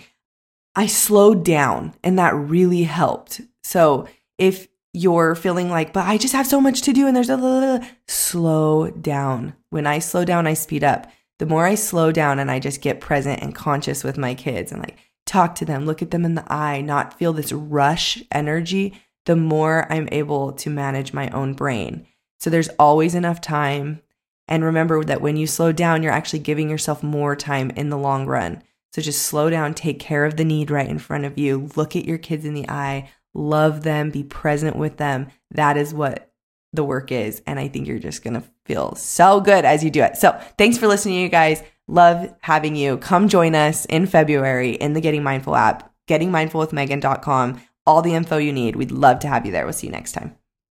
I 0.76 0.88
slowed 0.88 1.44
down 1.44 1.94
and 2.04 2.18
that 2.20 2.36
really 2.36 2.84
helped. 2.84 3.42
So, 3.64 4.08
if 4.38 4.68
you're 4.94 5.36
feeling 5.36 5.70
like, 5.70 5.94
but 5.94 6.06
I 6.06 6.18
just 6.18 6.34
have 6.34 6.48
so 6.48 6.60
much 6.60 6.82
to 6.82 6.94
do 6.94 7.08
and 7.08 7.16
there's 7.16 7.30
a 7.30 7.38
little, 7.38 7.86
slow 8.08 8.90
down. 8.90 9.54
When 9.70 9.88
I 9.88 10.00
slow 10.00 10.26
down, 10.26 10.48
I 10.48 10.54
speed 10.54 10.84
up. 10.84 11.10
The 11.40 11.46
more 11.46 11.66
I 11.66 11.76
slow 11.76 12.12
down 12.12 12.40
and 12.40 12.52
I 12.52 12.60
just 12.60 12.82
get 12.82 13.00
present 13.00 13.42
and 13.42 13.56
conscious 13.56 14.04
with 14.04 14.18
my 14.18 14.36
kids 14.36 14.72
and 14.72 14.82
like 14.82 14.98
talk 15.26 15.56
to 15.56 15.66
them, 15.66 15.86
look 15.86 16.02
at 16.02 16.12
them 16.12 16.26
in 16.26 16.36
the 16.36 16.52
eye, 16.52 16.82
not 16.82 17.18
feel 17.18 17.34
this 17.34 17.54
rush 17.54 18.22
energy, 18.32 18.94
the 19.26 19.36
more 19.36 19.92
I'm 19.92 20.10
able 20.12 20.52
to 20.54 20.70
manage 20.70 21.14
my 21.14 21.30
own 21.30 21.54
brain. 21.54 22.06
So 22.40 22.50
there's 22.50 22.70
always 22.80 23.16
enough 23.16 23.40
time. 23.40 24.02
And 24.48 24.64
remember 24.64 25.04
that 25.04 25.22
when 25.22 25.38
you 25.38 25.48
slow 25.48 25.72
down, 25.72 26.04
you're 26.04 26.12
actually 26.12 26.40
giving 26.40 26.70
yourself 26.70 27.04
more 27.04 27.36
time 27.36 27.70
in 27.72 27.90
the 27.90 27.98
long 27.98 28.26
run. 28.26 28.62
So 28.94 29.02
just 29.02 29.22
slow 29.22 29.50
down, 29.50 29.74
take 29.74 30.00
care 30.00 30.26
of 30.26 30.36
the 30.36 30.44
need 30.44 30.70
right 30.70 30.90
in 30.90 31.00
front 31.00 31.24
of 31.24 31.38
you, 31.38 31.70
look 31.76 31.96
at 31.96 32.06
your 32.06 32.18
kids 32.18 32.44
in 32.44 32.54
the 32.54 32.70
eye, 32.70 33.10
love 33.34 33.84
them, 33.84 34.12
be 34.12 34.24
present 34.24 34.76
with 34.76 34.98
them. 34.98 35.28
That 35.52 35.78
is 35.78 35.94
what 35.94 36.32
the 36.74 36.84
work 36.84 37.12
is. 37.12 37.42
And 37.48 37.60
I 37.60 37.68
think 37.68 37.88
you're 37.88 38.00
just 38.00 38.24
going 38.24 38.34
to 38.34 38.44
feel 38.66 38.96
so 38.96 39.40
good 39.40 39.66
as 39.66 39.84
you 39.84 39.90
do 39.90 40.04
it. 40.04 40.18
So 40.18 40.38
thanks 40.58 40.78
for 40.78 40.88
listening, 40.88 41.20
you 41.20 41.30
guys. 41.30 41.64
Love 41.88 42.34
having 42.42 42.76
you. 42.76 42.98
Come 42.98 43.28
join 43.28 43.56
us 43.56 43.86
in 43.86 44.06
February 44.06 44.72
in 44.72 44.94
the 44.94 45.02
Getting 45.02 45.24
Mindful 45.24 45.56
app, 45.56 45.92
gettingmindfulwithmegan.com. 46.08 47.62
All 47.86 48.02
the 48.02 48.14
info 48.14 48.38
you 48.38 48.54
need. 48.54 48.76
We'd 48.76 48.92
love 48.92 49.20
to 49.20 49.28
have 49.28 49.46
you 49.46 49.52
there. 49.52 49.66
We'll 49.66 49.74
see 49.74 49.88
you 49.88 49.94
next 49.94 50.14
time. 50.14 50.41